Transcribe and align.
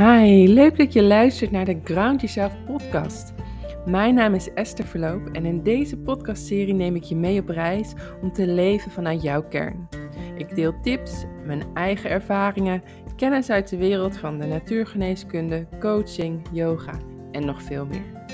Hi, 0.00 0.48
leuk 0.48 0.76
dat 0.76 0.92
je 0.92 1.02
luistert 1.02 1.50
naar 1.50 1.64
de 1.64 1.80
Ground 1.84 2.20
Yourself 2.20 2.64
podcast. 2.64 3.32
Mijn 3.86 4.14
naam 4.14 4.34
is 4.34 4.52
Esther 4.52 4.84
Verloop 4.84 5.28
en 5.32 5.44
in 5.44 5.62
deze 5.62 5.96
podcastserie 5.98 6.74
neem 6.74 6.96
ik 6.96 7.02
je 7.02 7.16
mee 7.16 7.40
op 7.40 7.48
reis 7.48 7.92
om 8.22 8.32
te 8.32 8.46
leven 8.46 8.90
vanuit 8.90 9.22
jouw 9.22 9.48
kern. 9.48 9.88
Ik 10.36 10.54
deel 10.54 10.80
tips, 10.80 11.24
mijn 11.44 11.74
eigen 11.74 12.10
ervaringen, 12.10 12.82
kennis 13.16 13.50
uit 13.50 13.68
de 13.68 13.76
wereld 13.76 14.18
van 14.18 14.38
de 14.38 14.46
natuurgeneeskunde, 14.46 15.68
coaching, 15.80 16.46
yoga 16.52 16.98
en 17.32 17.44
nog 17.46 17.62
veel 17.62 17.86
meer. 17.86 18.24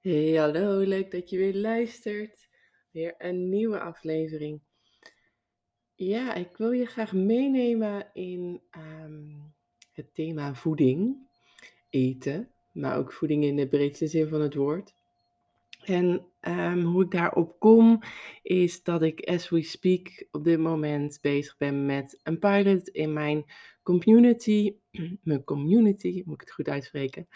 Hey, 0.00 0.34
hallo, 0.34 0.78
leuk 0.78 1.10
dat 1.10 1.30
je 1.30 1.36
weer 1.36 1.54
luistert. 1.54 2.52
Weer 2.94 3.14
een 3.18 3.48
nieuwe 3.48 3.80
aflevering. 3.80 4.60
Ja, 5.94 6.34
ik 6.34 6.56
wil 6.56 6.72
je 6.72 6.86
graag 6.86 7.12
meenemen 7.12 8.10
in 8.12 8.60
ehm, 8.70 9.30
het 9.92 10.14
thema 10.14 10.54
voeding, 10.54 11.16
eten, 11.90 12.50
maar 12.72 12.98
ook 12.98 13.12
voeding 13.12 13.44
in 13.44 13.56
de 13.56 13.68
breedste 13.68 14.06
zin 14.06 14.28
van 14.28 14.40
het 14.40 14.54
woord. 14.54 14.94
En 15.84 16.26
ehm, 16.40 16.80
hoe 16.80 17.04
ik 17.04 17.10
daarop 17.10 17.58
kom, 17.58 18.00
is 18.42 18.82
dat 18.82 19.02
ik, 19.02 19.20
as 19.20 19.48
we 19.48 19.62
speak, 19.62 20.26
op 20.30 20.44
dit 20.44 20.58
moment 20.58 21.18
bezig 21.20 21.56
ben 21.56 21.86
met 21.86 22.20
een 22.22 22.38
pilot 22.38 22.88
in 22.88 23.12
mijn 23.12 23.44
community. 23.82 24.76
Mijn 25.22 25.44
community, 25.44 26.22
moet 26.24 26.34
ik 26.34 26.40
het 26.40 26.52
goed 26.52 26.68
uitspreken. 26.68 27.28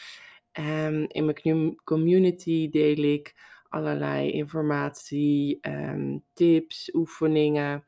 Um, 0.52 1.06
in 1.08 1.24
mijn 1.24 1.74
community 1.84 2.70
deel 2.70 2.96
ik 2.96 3.34
allerlei 3.68 4.30
informatie, 4.30 5.58
um, 5.60 6.24
tips, 6.32 6.94
oefeningen 6.94 7.84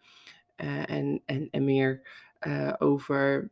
uh, 0.57 0.91
en, 0.91 1.23
en, 1.25 1.49
en 1.51 1.65
meer 1.65 2.09
uh, 2.47 2.75
over 2.79 3.51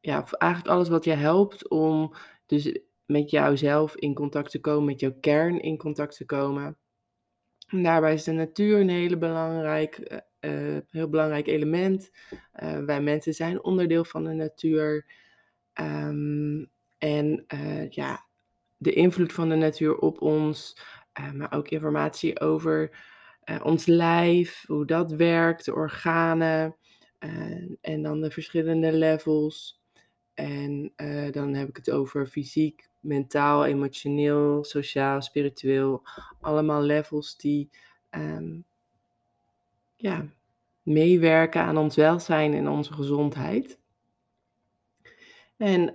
ja, 0.00 0.24
eigenlijk 0.38 0.74
alles 0.74 0.88
wat 0.88 1.04
je 1.04 1.14
helpt 1.14 1.68
om 1.68 2.14
dus 2.46 2.78
met 3.06 3.30
jouzelf 3.30 3.96
in 3.96 4.14
contact 4.14 4.50
te 4.50 4.60
komen, 4.60 4.84
met 4.84 5.00
jouw 5.00 5.16
kern 5.20 5.60
in 5.60 5.76
contact 5.76 6.16
te 6.16 6.24
komen. 6.24 6.76
En 7.66 7.82
daarbij 7.82 8.14
is 8.14 8.24
de 8.24 8.32
natuur 8.32 8.80
een 8.80 8.88
hele 8.88 9.18
belangrijk, 9.18 10.22
uh, 10.40 10.78
heel 10.90 11.08
belangrijk 11.08 11.46
element. 11.46 12.10
wij 12.84 13.00
mensen 13.00 13.34
zijn 13.34 13.64
onderdeel 13.64 14.04
van 14.04 14.24
de 14.24 14.32
natuur. 14.32 15.06
Um, 15.80 16.70
en 16.98 17.44
ja, 17.88 18.26
de 18.76 18.92
invloed 18.92 19.32
van 19.32 19.48
de 19.48 19.54
natuur 19.54 19.96
op 19.96 20.20
ons, 20.20 20.76
maar 21.34 21.52
ook 21.52 21.68
informatie 21.68 22.40
over 22.40 22.98
uh, 23.44 23.60
ons 23.64 23.86
lijf, 23.86 24.64
hoe 24.66 24.86
dat 24.86 25.12
werkt, 25.12 25.64
de 25.64 25.74
organen 25.74 26.76
uh, 27.20 27.70
en 27.80 28.02
dan 28.02 28.20
de 28.20 28.30
verschillende 28.30 28.92
levels. 28.92 29.80
En 30.34 30.92
dan 31.30 31.54
heb 31.54 31.68
ik 31.68 31.76
het 31.76 31.90
over 31.90 32.26
fysiek, 32.26 32.88
mentaal, 33.00 33.64
emotioneel, 33.64 34.64
sociaal, 34.64 35.22
spiritueel. 35.22 36.02
Allemaal 36.40 36.82
levels 36.82 37.36
die 37.36 37.70
um, 38.10 38.64
ja, 39.96 40.26
meewerken 40.82 41.62
aan 41.62 41.76
ons 41.76 41.96
welzijn 41.96 42.54
en 42.54 42.68
onze 42.68 42.92
gezondheid. 42.92 43.78
En 45.56 45.86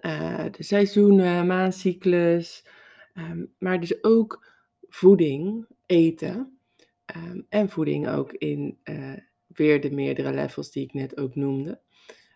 de 0.52 0.64
seizoenen, 0.64 1.48
maancyclus, 1.48 2.66
Um, 3.18 3.54
maar 3.60 3.80
dus 3.80 4.04
ook 4.04 4.47
voeding, 4.90 5.68
eten. 5.86 6.60
Um, 7.16 7.46
en 7.50 7.70
voeding 7.70 8.08
ook 8.08 8.34
in 8.34 8.80
uh, 8.84 9.18
weer 9.48 9.82
de 9.82 9.92
meerdere 9.92 10.34
levels 10.34 10.72
die 10.72 10.84
ik 10.84 10.94
net 10.94 11.18
ook 11.18 11.36
noemde. 11.36 11.82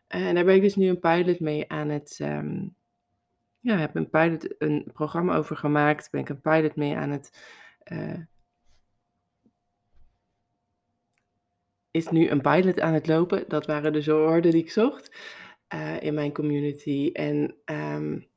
En 0.07 0.35
daar 0.35 0.45
ben 0.45 0.55
ik 0.55 0.61
dus 0.61 0.75
nu 0.75 0.87
een 0.87 0.99
pilot 0.99 1.39
mee 1.39 1.69
aan 1.69 1.89
het. 1.89 2.19
Um, 2.21 2.75
ja, 3.59 3.77
heb 3.77 3.95
een 3.95 4.09
pilot, 4.09 4.61
een 4.61 4.89
programma 4.93 5.35
over 5.35 5.55
gemaakt. 5.55 6.11
Ben 6.11 6.21
ik 6.21 6.29
een 6.29 6.41
pilot 6.41 6.75
mee 6.75 6.95
aan 6.95 7.09
het. 7.09 7.57
Uh, 7.91 8.19
is 11.91 12.09
nu 12.09 12.29
een 12.29 12.41
pilot 12.41 12.79
aan 12.79 12.93
het 12.93 13.07
lopen. 13.07 13.45
Dat 13.47 13.65
waren 13.65 13.93
de 13.93 14.03
woorden 14.05 14.51
die 14.51 14.63
ik 14.63 14.71
zocht 14.71 15.15
uh, 15.73 16.01
in 16.01 16.13
mijn 16.13 16.33
community. 16.33 17.09
En 17.13 17.55
um, 17.65 18.27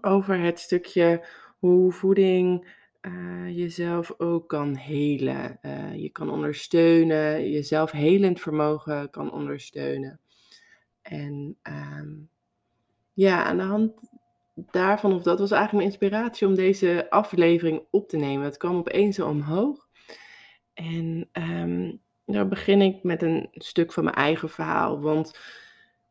over 0.00 0.40
het 0.40 0.58
stukje 0.58 1.26
hoe 1.58 1.92
voeding 1.92 2.76
uh, 3.02 3.56
jezelf 3.56 4.14
ook 4.18 4.48
kan 4.48 4.74
helen. 4.74 5.58
Uh, 5.62 5.94
je 5.94 6.08
kan 6.08 6.30
ondersteunen, 6.30 7.50
jezelf 7.50 7.90
helend 7.90 8.40
vermogen 8.40 9.10
kan 9.10 9.32
ondersteunen. 9.32 10.20
En 11.02 11.56
um, 11.62 12.28
ja, 13.12 13.44
aan 13.44 13.56
de 13.56 13.62
hand 13.62 14.00
daarvan, 14.54 15.12
of 15.12 15.22
dat 15.22 15.38
was 15.38 15.50
eigenlijk 15.50 15.72
mijn 15.72 15.98
inspiratie 16.00 16.46
om 16.46 16.54
deze 16.54 17.06
aflevering 17.10 17.82
op 17.90 18.08
te 18.08 18.16
nemen. 18.16 18.44
Het 18.44 18.56
kwam 18.56 18.76
opeens 18.76 19.16
zo 19.16 19.28
omhoog. 19.28 19.88
En 20.74 21.28
um, 21.32 22.00
daar 22.24 22.48
begin 22.48 22.80
ik 22.80 23.02
met 23.02 23.22
een 23.22 23.48
stuk 23.52 23.92
van 23.92 24.04
mijn 24.04 24.16
eigen 24.16 24.48
verhaal. 24.48 25.00
Want 25.00 25.38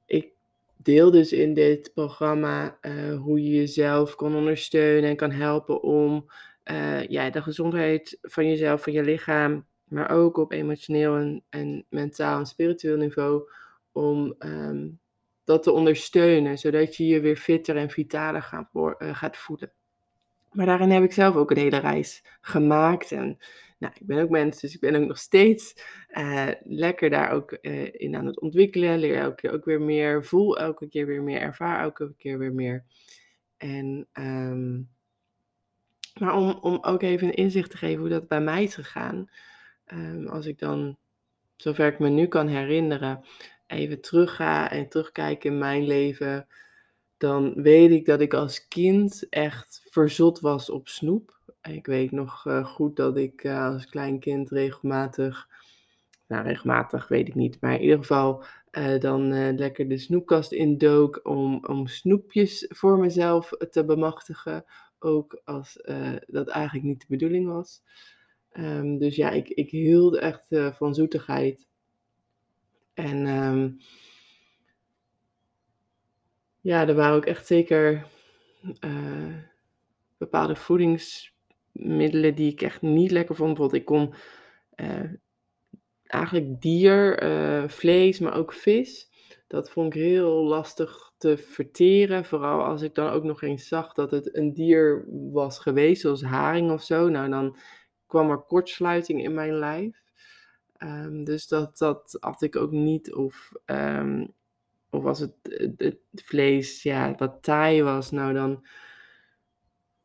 ik 0.06 0.32
deel 0.78 1.12
dus 1.12 1.32
in 1.32 1.54
dit 1.54 1.92
programma 1.94 2.78
uh, 2.82 3.20
hoe 3.20 3.44
je 3.44 3.50
jezelf 3.50 4.16
kan 4.16 4.36
ondersteunen 4.36 5.10
en 5.10 5.16
kan 5.16 5.32
helpen 5.32 5.82
om 5.84 6.26
uh, 6.72 7.08
ja, 7.08 7.30
de 7.30 7.42
gezondheid 7.42 8.18
van 8.22 8.48
jezelf, 8.48 8.84
van 8.84 8.94
je 8.94 9.04
lichaam, 9.04 9.66
maar 9.84 10.10
ook 10.10 10.38
op 10.38 10.52
emotioneel 10.52 11.16
en, 11.16 11.44
en 11.50 11.86
mentaal 11.90 12.40
en 12.40 12.46
spiritueel 12.46 12.98
niveau, 12.98 13.50
om 13.92 14.36
um, 14.40 15.00
dat 15.44 15.64
te 15.64 15.72
ondersteunen, 15.72 16.58
zodat 16.58 16.96
je 16.96 17.08
je 17.08 17.20
weer 17.20 17.36
fitter 17.36 17.76
en 17.78 17.90
vitaler 17.90 18.42
gaat, 18.42 18.70
uh, 18.74 18.92
gaat 19.16 19.38
voelen. 19.38 19.72
Maar 20.52 20.66
daarin 20.66 20.90
heb 20.90 21.04
ik 21.04 21.12
zelf 21.12 21.36
ook 21.36 21.52
een 21.52 21.58
hele 21.58 21.78
reis 21.78 22.24
gemaakt 22.42 23.12
en 23.12 23.38
nou, 23.80 23.94
ik 24.00 24.08
ben 24.08 24.24
ook 24.24 24.30
mens, 24.30 24.60
dus 24.60 24.74
ik 24.74 24.80
ben 24.80 24.96
ook 24.96 25.08
nog 25.08 25.18
steeds 25.18 25.76
uh, 26.10 26.48
lekker 26.64 27.10
daar 27.10 27.32
ook 27.32 27.52
in 27.92 28.16
aan 28.16 28.26
het 28.26 28.40
ontwikkelen. 28.40 29.00
Leer 29.00 29.18
elke 29.18 29.36
keer 29.36 29.52
ook 29.52 29.66
weer 29.66 29.82
meer, 29.82 30.26
voel 30.26 30.58
elke 30.58 30.88
keer 30.88 31.06
weer 31.06 31.24
meer, 31.24 31.40
ervaar 31.40 31.82
elke 31.82 32.14
keer 32.18 32.38
weer 32.38 32.54
meer. 32.54 32.84
En, 33.58 34.08
um, 34.14 34.90
maar 36.20 36.36
om, 36.36 36.58
om 36.62 36.78
ook 36.82 37.02
even 37.02 37.28
een 37.28 37.34
inzicht 37.34 37.72
te 37.72 37.78
geven 37.78 38.00
hoe 38.00 38.10
dat 38.10 38.28
bij 38.28 38.42
mij 38.42 38.64
is 38.64 38.76
gegaan. 38.76 39.30
Um, 39.94 40.28
als 40.28 40.46
ik 40.46 40.60
dan, 40.60 40.98
zover 41.56 41.88
ik 41.88 42.00
me 42.00 42.10
nu 42.10 42.28
kan 42.28 42.48
herinneren, 42.48 43.24
even 43.68 44.02
terug 44.02 44.36
ga 44.36 44.72
en 44.72 44.90
terugkijk 44.90 45.44
in 45.44 45.58
mijn 45.58 45.86
leven, 45.86 46.48
dan 47.18 47.54
weet 47.62 47.92
ik 47.92 48.06
dat 48.06 48.22
ik 48.22 48.34
als 48.34 48.68
kind 48.68 49.30
echt 49.30 49.82
verzot 49.90 50.40
was 50.40 50.70
op 50.70 50.88
snoep. 50.88 51.40
Ik 51.62 51.86
weet 51.86 52.12
nog 52.12 52.46
uh, 52.46 52.66
goed 52.66 52.96
dat 52.96 53.18
ik 53.18 53.44
uh, 53.44 53.66
als 53.66 53.86
klein 53.86 54.20
kind 54.20 54.50
regelmatig, 54.50 55.48
nou 56.28 56.44
regelmatig 56.44 57.08
weet 57.08 57.28
ik 57.28 57.36
niet, 57.36 57.62
maar 57.62 57.74
in 57.74 57.82
ieder 57.82 57.98
geval 57.98 58.44
uh, 58.72 59.00
dan 59.00 59.56
lekker 59.56 59.88
de 59.88 59.98
snoepkast 59.98 60.52
indook 60.52 61.20
om, 61.24 61.66
om 61.66 61.88
snoepjes 61.88 62.66
voor 62.70 63.00
mezelf 63.00 63.52
te 63.72 63.86
bemachtigen. 63.86 64.66
Ook 65.00 65.42
als 65.44 65.80
dat 66.28 66.48
eigenlijk 66.48 66.86
niet 66.86 67.00
de 67.00 67.06
bedoeling 67.10 67.48
was. 67.48 67.82
Um, 68.54 68.98
dus 68.98 69.16
ja, 69.16 69.30
ik, 69.30 69.48
ik 69.48 69.70
hield 69.70 70.16
echt 70.16 70.46
van 70.50 70.96
zoetigheid. 70.96 71.68
En 72.94 73.28
um, 73.28 73.78
ja, 76.62 76.88
er 76.88 76.96
waren 76.96 77.16
ook 77.16 77.26
echt 77.26 77.48
zeker 77.48 78.08
bepaalde 80.18 80.56
voedings 80.56 81.36
middelen 81.72 82.36
die 82.36 82.52
ik 82.52 82.62
echt 82.62 82.82
niet 82.82 83.12
lekker 83.12 83.36
vond. 83.36 83.54
Bijvoorbeeld, 83.54 83.82
ik 83.82 83.88
kon 83.88 84.14
eigenlijk 86.04 86.62
dier, 86.62 87.24
vlees, 87.70 88.20
maar 88.20 88.36
ook 88.36 88.54
vis. 88.54 89.10
Dat 89.48 89.70
vond 89.70 89.96
ik 89.96 90.02
heel 90.02 90.44
lastig 90.44 91.12
te 91.18 91.38
verteren. 91.38 92.26
Vooral 92.26 92.64
als 92.64 92.82
ik 92.82 92.96
dan 92.96 93.10
ook 93.10 93.24
nog 93.24 93.42
eens 93.42 93.68
zag 93.68 93.94
dat 93.94 94.12
het 94.12 94.36
een 94.36 94.54
dier 94.54 95.06
was 95.32 95.60
geweest, 95.60 96.02
zoals 96.02 96.24
haring 96.24 96.72
of 96.72 96.84
zo. 96.84 97.10
Nou, 97.10 97.30
dan 97.30 97.58
kwam 98.08 98.30
er 98.30 98.38
kortsluiting 98.38 99.24
in 99.24 99.34
mijn 99.34 99.54
lijf. 99.54 100.06
Um, 100.80 101.24
dus 101.24 101.48
dat, 101.48 101.78
dat 101.78 102.18
had 102.20 102.42
ik 102.42 102.56
ook 102.56 102.72
niet. 102.72 103.14
Of, 103.14 103.52
um, 103.66 104.34
of 104.90 105.06
als 105.06 105.20
het, 105.20 105.34
het, 105.78 105.98
vlees, 106.14 106.84
ja, 106.84 107.12
dat 107.12 107.44
taai 107.44 107.84
was, 107.84 108.12
nou 108.12 108.34
dan 108.34 108.66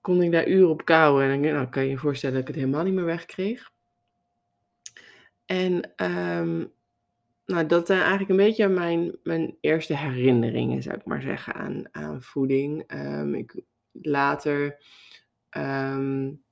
kon 0.00 0.22
ik 0.22 0.32
daar 0.32 0.48
uren 0.48 0.68
op 0.68 0.84
kouwen. 0.84 1.24
En 1.24 1.42
dan 1.42 1.52
nou, 1.52 1.68
kan 1.68 1.82
je 1.82 1.90
je 1.90 1.98
voorstellen 1.98 2.34
dat 2.34 2.48
ik 2.48 2.54
het 2.54 2.64
helemaal 2.64 2.84
niet 2.84 2.94
meer 2.94 3.04
wegkreeg. 3.04 3.70
En 5.44 5.92
um, 6.04 6.72
nou, 7.46 7.66
dat 7.66 7.86
zijn 7.86 8.00
eigenlijk 8.00 8.30
een 8.30 8.46
beetje 8.46 8.68
mijn, 8.68 9.16
mijn 9.22 9.56
eerste 9.60 9.96
herinneringen, 9.96 10.82
zou 10.82 10.96
ik 10.96 11.04
maar 11.04 11.22
zeggen, 11.22 11.54
aan, 11.54 11.84
aan 11.90 12.22
voeding. 12.22 12.92
Um, 12.94 13.34
ik, 13.34 13.62
later, 13.92 14.78
um, 15.56 16.42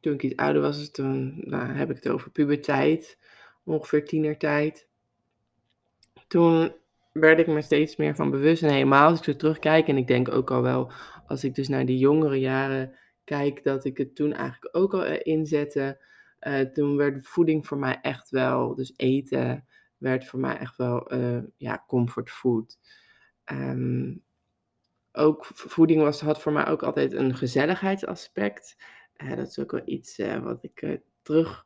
toen 0.00 0.12
ik 0.12 0.22
iets 0.22 0.36
ouder 0.36 0.62
was, 0.62 0.90
toen 0.90 1.40
nou, 1.44 1.72
heb 1.72 1.90
ik 1.90 1.96
het 1.96 2.08
over 2.08 2.30
puberteit. 2.30 3.18
ongeveer 3.64 4.04
tienertijd. 4.04 4.88
Toen 6.28 6.72
werd 7.12 7.38
ik 7.38 7.46
me 7.46 7.62
steeds 7.62 7.96
meer 7.96 8.14
van 8.14 8.30
bewust. 8.30 8.62
En 8.62 8.72
helemaal 8.72 9.08
als 9.08 9.18
ik 9.18 9.24
zo 9.24 9.36
terugkijk, 9.36 9.88
en 9.88 9.96
ik 9.96 10.06
denk 10.06 10.28
ook 10.30 10.50
al 10.50 10.62
wel 10.62 10.92
als 11.26 11.44
ik 11.44 11.54
dus 11.54 11.68
naar 11.68 11.86
die 11.86 11.98
jongere 11.98 12.40
jaren 12.40 12.98
kijk, 13.24 13.64
dat 13.64 13.84
ik 13.84 13.98
het 13.98 14.14
toen 14.14 14.32
eigenlijk 14.32 14.76
ook 14.76 14.94
al 14.94 15.04
eh, 15.04 15.20
inzette. 15.22 16.06
Uh, 16.40 16.60
toen 16.60 16.96
werd 16.96 17.26
voeding 17.26 17.66
voor 17.66 17.78
mij 17.78 17.98
echt 18.02 18.30
wel, 18.30 18.74
dus 18.74 18.92
eten 18.96 19.66
werd 19.96 20.26
voor 20.26 20.40
mij 20.40 20.58
echt 20.58 20.76
wel 20.76 21.14
uh, 21.14 21.42
ja, 21.56 21.84
comfortfood. 21.86 22.78
Um, 23.52 24.22
ook 25.12 25.44
voeding 25.46 26.02
was, 26.02 26.20
had 26.20 26.40
voor 26.40 26.52
mij 26.52 26.66
ook 26.66 26.82
altijd 26.82 27.12
een 27.12 27.34
gezelligheidsaspect. 27.34 28.76
Uh, 29.16 29.36
dat 29.36 29.48
is 29.48 29.58
ook 29.58 29.70
wel 29.70 29.82
iets 29.84 30.16
wat 30.42 30.64
ik 30.64 31.00
terug 31.22 31.64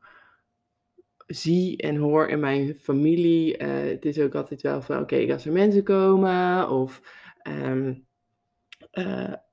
zie 1.27 1.77
en 1.77 1.97
hoor 1.97 2.29
in 2.29 2.41
mijn 2.41 2.75
familie. 2.75 3.57
het 3.65 4.05
is 4.05 4.19
ook 4.19 4.35
altijd 4.35 4.63
wel 4.63 4.83
van, 4.83 4.99
oké, 4.99 5.33
als 5.33 5.47
er 5.47 5.53
mensen 5.53 5.85
komen 5.85 6.69
of... 6.69 7.03
Um, 7.49 8.07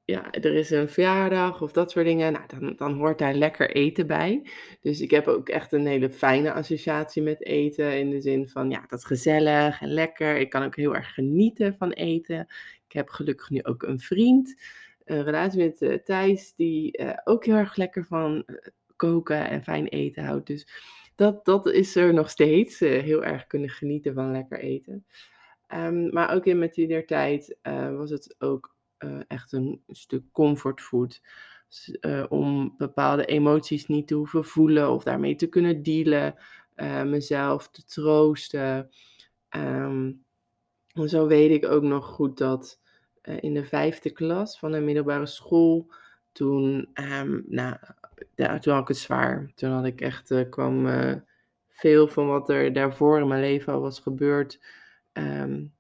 ja, 0.09 0.31
er 0.31 0.53
is 0.53 0.69
een 0.69 0.89
verjaardag 0.89 1.61
of 1.61 1.71
dat 1.71 1.91
soort 1.91 2.05
dingen, 2.05 2.33
nou, 2.33 2.45
dan, 2.47 2.75
dan 2.75 2.93
hoort 2.93 3.17
daar 3.17 3.33
lekker 3.33 3.69
eten 3.71 4.07
bij. 4.07 4.49
Dus 4.81 5.01
ik 5.01 5.11
heb 5.11 5.27
ook 5.27 5.49
echt 5.49 5.71
een 5.71 5.85
hele 5.85 6.09
fijne 6.09 6.53
associatie 6.53 7.21
met 7.21 7.45
eten. 7.45 7.99
In 7.99 8.09
de 8.09 8.21
zin 8.21 8.49
van, 8.49 8.69
ja, 8.69 8.83
dat 8.87 8.99
is 8.99 9.05
gezellig 9.05 9.81
en 9.81 9.93
lekker. 9.93 10.37
Ik 10.37 10.49
kan 10.49 10.63
ook 10.63 10.75
heel 10.75 10.95
erg 10.95 11.13
genieten 11.13 11.75
van 11.77 11.91
eten. 11.91 12.39
Ik 12.87 12.91
heb 12.91 13.09
gelukkig 13.09 13.49
nu 13.49 13.63
ook 13.63 13.83
een 13.83 13.99
vriend, 13.99 14.61
een 15.05 15.23
relatie 15.23 15.59
met 15.59 15.81
uh, 15.81 15.93
Thijs, 15.93 16.55
die 16.55 16.99
uh, 17.01 17.13
ook 17.23 17.45
heel 17.45 17.55
erg 17.55 17.75
lekker 17.75 18.05
van 18.05 18.43
uh, 18.45 18.55
koken 18.95 19.49
en 19.49 19.63
fijn 19.63 19.87
eten 19.87 20.23
houdt. 20.23 20.47
Dus 20.47 20.67
dat, 21.15 21.45
dat 21.45 21.67
is 21.67 21.95
er 21.95 22.13
nog 22.13 22.29
steeds. 22.29 22.79
heel 22.79 23.23
erg 23.23 23.47
kunnen 23.47 23.69
genieten 23.69 24.13
van 24.13 24.31
lekker 24.31 24.59
eten. 24.59 25.05
Um, 25.73 26.13
maar 26.13 26.33
ook 26.35 26.45
in 26.45 26.57
mijn 26.57 26.71
tienertijd 26.71 27.57
was 27.91 28.09
het 28.09 28.35
ook 28.37 28.77
uh, 28.99 29.19
echt 29.27 29.51
een 29.51 29.81
stuk 29.87 30.23
comfortfood. 30.31 31.21
Uh, 32.01 32.25
om 32.29 32.73
bepaalde 32.77 33.25
emoties 33.25 33.87
niet 33.87 34.07
te 34.07 34.15
hoeven 34.15 34.45
voelen 34.45 34.91
of 34.91 35.03
daarmee 35.03 35.35
te 35.35 35.47
kunnen 35.47 35.83
dealen. 35.83 36.35
Uh, 36.75 37.03
mezelf 37.03 37.69
te 37.69 37.85
troosten. 37.85 38.89
Um, 39.49 40.23
zo 41.05 41.27
weet 41.27 41.51
ik 41.51 41.71
ook 41.71 41.83
nog 41.83 42.05
goed 42.05 42.37
dat 42.37 42.79
in 43.23 43.53
de 43.53 43.65
vijfde 43.65 44.09
klas 44.09 44.59
van 44.59 44.71
de 44.71 44.79
middelbare 44.79 45.25
school. 45.25 45.91
Toen, 46.31 46.89
um, 46.93 47.45
nou, 47.47 47.75
ja, 48.35 48.59
toen 48.59 48.73
had 48.73 48.81
ik 48.81 48.87
het 48.87 48.97
zwaar. 48.97 49.51
Toen 49.55 49.71
had 49.71 49.85
ik 49.85 50.01
echt, 50.01 50.49
kwam 50.49 50.87
veel 51.69 52.07
van 52.07 52.27
wat 52.27 52.49
er 52.49 52.73
daarvoor 52.73 53.19
in 53.19 53.27
mijn 53.27 53.41
leven 53.41 53.73
al 53.73 53.81
was 53.81 53.99
gebeurd. 53.99 54.59
Um, 55.13 55.73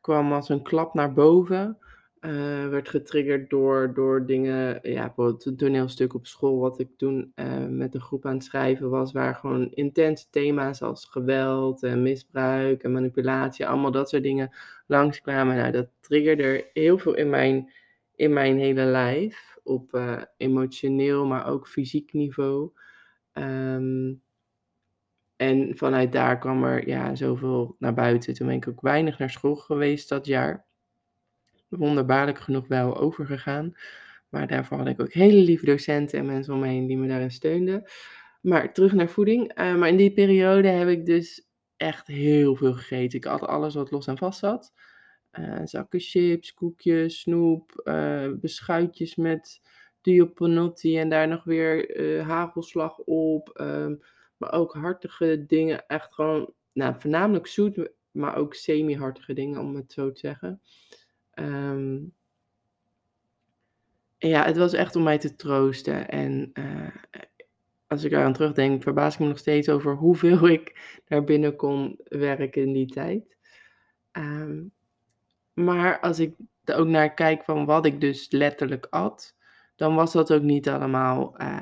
kwam 0.00 0.32
als 0.32 0.48
een 0.48 0.62
klap 0.62 0.94
naar 0.94 1.12
boven. 1.12 1.78
Uh, 2.26 2.68
werd 2.68 2.88
getriggerd 2.88 3.50
door, 3.50 3.94
door 3.94 4.26
dingen, 4.26 4.78
ja, 4.82 5.04
bijvoorbeeld 5.04 5.44
een 5.44 5.56
toneelstuk 5.56 6.14
op 6.14 6.26
school, 6.26 6.58
wat 6.58 6.78
ik 6.78 6.88
toen 6.96 7.32
uh, 7.34 7.66
met 7.68 7.92
de 7.92 8.00
groep 8.00 8.26
aan 8.26 8.34
het 8.34 8.44
schrijven 8.44 8.90
was, 8.90 9.12
waar 9.12 9.34
gewoon 9.34 9.70
intense 9.70 10.30
thema's 10.30 10.82
als 10.82 11.04
geweld 11.04 11.82
en 11.82 12.02
misbruik 12.02 12.82
en 12.82 12.92
manipulatie, 12.92 13.66
allemaal 13.66 13.90
dat 13.90 14.08
soort 14.08 14.22
dingen 14.22 14.50
langskwamen. 14.86 15.56
Nou, 15.56 15.72
dat 15.72 15.88
triggerde 16.00 16.70
heel 16.72 16.98
veel 16.98 17.14
in 17.14 17.30
mijn, 17.30 17.72
in 18.14 18.32
mijn 18.32 18.58
hele 18.58 18.84
lijf, 18.84 19.58
op 19.62 19.94
uh, 19.94 20.22
emotioneel, 20.36 21.26
maar 21.26 21.46
ook 21.46 21.68
fysiek 21.68 22.12
niveau. 22.12 22.70
Um, 23.32 24.22
en 25.36 25.76
vanuit 25.76 26.12
daar 26.12 26.38
kwam 26.38 26.64
er 26.64 26.88
ja, 26.88 27.14
zoveel 27.14 27.76
naar 27.78 27.94
buiten. 27.94 28.34
Toen 28.34 28.46
ben 28.46 28.56
ik 28.56 28.68
ook 28.68 28.80
weinig 28.80 29.18
naar 29.18 29.30
school 29.30 29.56
geweest 29.56 30.08
dat 30.08 30.26
jaar 30.26 30.70
wonderbaarlijk 31.78 32.38
genoeg 32.38 32.66
wel 32.68 32.96
overgegaan. 32.96 33.74
Maar 34.28 34.46
daarvoor 34.46 34.78
had 34.78 34.86
ik 34.86 35.00
ook 35.00 35.12
hele 35.12 35.40
lieve 35.40 35.64
docenten 35.64 36.18
en 36.18 36.26
mensen 36.26 36.54
om 36.54 36.60
me 36.60 36.66
heen 36.66 36.86
die 36.86 36.96
me 36.96 37.08
daarin 37.08 37.30
steunden. 37.30 37.84
Maar 38.40 38.72
terug 38.72 38.92
naar 38.92 39.08
voeding. 39.08 39.58
Uh, 39.60 39.74
maar 39.74 39.88
in 39.88 39.96
die 39.96 40.12
periode 40.12 40.68
heb 40.68 40.88
ik 40.88 41.06
dus 41.06 41.48
echt 41.76 42.06
heel 42.06 42.56
veel 42.56 42.72
gegeten. 42.72 43.18
Ik 43.18 43.24
had 43.24 43.46
alles 43.46 43.74
wat 43.74 43.90
los 43.90 44.06
en 44.06 44.18
vast 44.18 44.38
zat. 44.38 44.72
Uh, 45.38 45.60
zakken 45.64 46.00
chips, 46.00 46.54
koekjes, 46.54 47.20
snoep, 47.20 47.80
uh, 47.84 48.32
beschuitjes 48.40 49.16
met 49.16 49.60
diopanotti 50.00 50.98
en 50.98 51.08
daar 51.08 51.28
nog 51.28 51.44
weer 51.44 52.22
hagelslag 52.22 52.98
op. 52.98 53.60
Um, 53.60 54.00
maar 54.42 54.52
ook 54.52 54.74
hartige 54.74 55.44
dingen, 55.46 55.86
echt 55.86 56.14
gewoon, 56.14 56.52
nou, 56.72 56.94
voornamelijk 56.98 57.46
zoet, 57.46 57.90
maar 58.10 58.36
ook 58.36 58.54
semi-hartige 58.54 59.32
dingen, 59.32 59.60
om 59.60 59.76
het 59.76 59.92
zo 59.92 60.12
te 60.12 60.18
zeggen. 60.18 60.60
Um, 61.34 62.14
ja, 64.18 64.44
het 64.44 64.56
was 64.56 64.72
echt 64.72 64.96
om 64.96 65.02
mij 65.02 65.18
te 65.18 65.36
troosten. 65.36 66.08
En 66.08 66.50
uh, 66.54 66.96
als 67.86 68.04
ik 68.04 68.12
eraan 68.12 68.32
terugdenk, 68.32 68.82
verbaas 68.82 69.14
ik 69.14 69.20
me 69.20 69.26
nog 69.26 69.38
steeds 69.38 69.68
over 69.68 69.94
hoeveel 69.94 70.48
ik 70.58 70.98
daar 71.04 71.24
binnen 71.24 71.56
kon 71.56 71.98
werken 72.04 72.62
in 72.62 72.72
die 72.72 72.86
tijd. 72.86 73.36
Um, 74.12 74.72
maar 75.52 76.00
als 76.00 76.18
ik 76.18 76.34
er 76.64 76.76
ook 76.76 76.86
naar 76.86 77.14
kijk 77.14 77.44
van 77.44 77.64
wat 77.64 77.86
ik 77.86 78.00
dus 78.00 78.30
letterlijk 78.30 78.86
at, 78.90 79.36
dan 79.76 79.94
was 79.94 80.12
dat 80.12 80.32
ook 80.32 80.42
niet 80.42 80.68
allemaal 80.68 81.40
uh, 81.40 81.60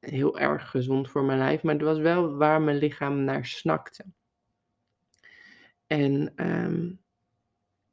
heel 0.00 0.38
erg 0.38 0.70
gezond 0.70 1.10
voor 1.10 1.24
mijn 1.24 1.38
lijf. 1.38 1.62
Maar 1.62 1.74
het 1.74 1.82
was 1.82 1.98
wel 1.98 2.36
waar 2.36 2.62
mijn 2.62 2.76
lichaam 2.76 3.24
naar 3.24 3.46
snakte. 3.46 4.04
En 5.86 6.32
um, 6.36 7.03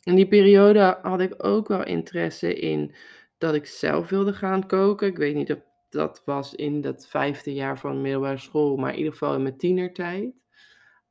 in 0.04 0.16
die 0.16 0.28
periode 0.28 0.98
had 1.02 1.20
ik 1.20 1.44
ook 1.44 1.68
wel 1.68 1.84
interesse 1.84 2.56
in 2.56 2.94
dat 3.38 3.54
ik 3.54 3.66
zelf 3.66 4.10
wilde 4.10 4.34
gaan 4.34 4.68
koken. 4.68 5.08
Ik 5.08 5.18
weet 5.18 5.36
niet 5.36 5.52
of 5.52 5.60
dat 5.90 6.22
was 6.26 6.56
in 6.56 6.82
dat 6.82 7.08
vijfde 7.08 7.54
jaar 7.54 7.80
van 7.80 8.02
middelbare 8.02 8.38
school, 8.38 8.78
maar 8.78 8.92
in 8.92 8.98
ieder 8.98 9.12
geval 9.12 9.36
in 9.36 9.42
mijn 9.42 9.58
tienertijd. 9.58 10.34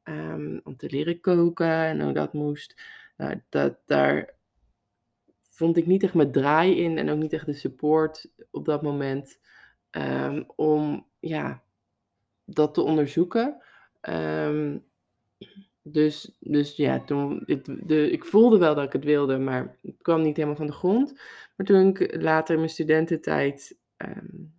Um, 0.04 0.60
om 0.64 0.76
te 0.76 0.90
leren 0.90 1.20
koken 1.20 1.66
en 1.66 2.00
hoe 2.00 2.12
dat 2.12 2.32
moest. 2.32 2.82
Nou, 3.16 3.42
dat, 3.48 3.78
daar 3.86 4.34
vond 5.42 5.76
ik 5.76 5.86
niet 5.86 6.02
echt 6.02 6.14
mijn 6.14 6.32
draai 6.32 6.76
in 6.76 6.98
en 6.98 7.10
ook 7.10 7.18
niet 7.18 7.32
echt 7.32 7.46
de 7.46 7.52
support 7.52 8.30
op 8.50 8.64
dat 8.64 8.82
moment 8.82 9.38
um, 9.90 10.44
om 10.56 11.06
ja, 11.18 11.62
dat 12.44 12.74
te 12.74 12.82
onderzoeken. 12.82 13.62
Um, 14.08 14.84
dus, 15.82 16.36
dus 16.38 16.76
ja, 16.76 17.04
toen, 17.04 17.42
het, 17.46 17.64
de, 17.82 18.10
ik 18.10 18.24
voelde 18.24 18.58
wel 18.58 18.74
dat 18.74 18.84
ik 18.84 18.92
het 18.92 19.04
wilde, 19.04 19.38
maar 19.38 19.76
het 19.82 19.96
kwam 20.02 20.22
niet 20.22 20.36
helemaal 20.36 20.56
van 20.56 20.66
de 20.66 20.72
grond. 20.72 21.20
Maar 21.56 21.66
toen 21.66 21.88
ik 21.88 22.22
later 22.22 22.54
in 22.54 22.60
mijn 22.60 22.72
studententijd 22.72 23.76
um, 23.96 24.52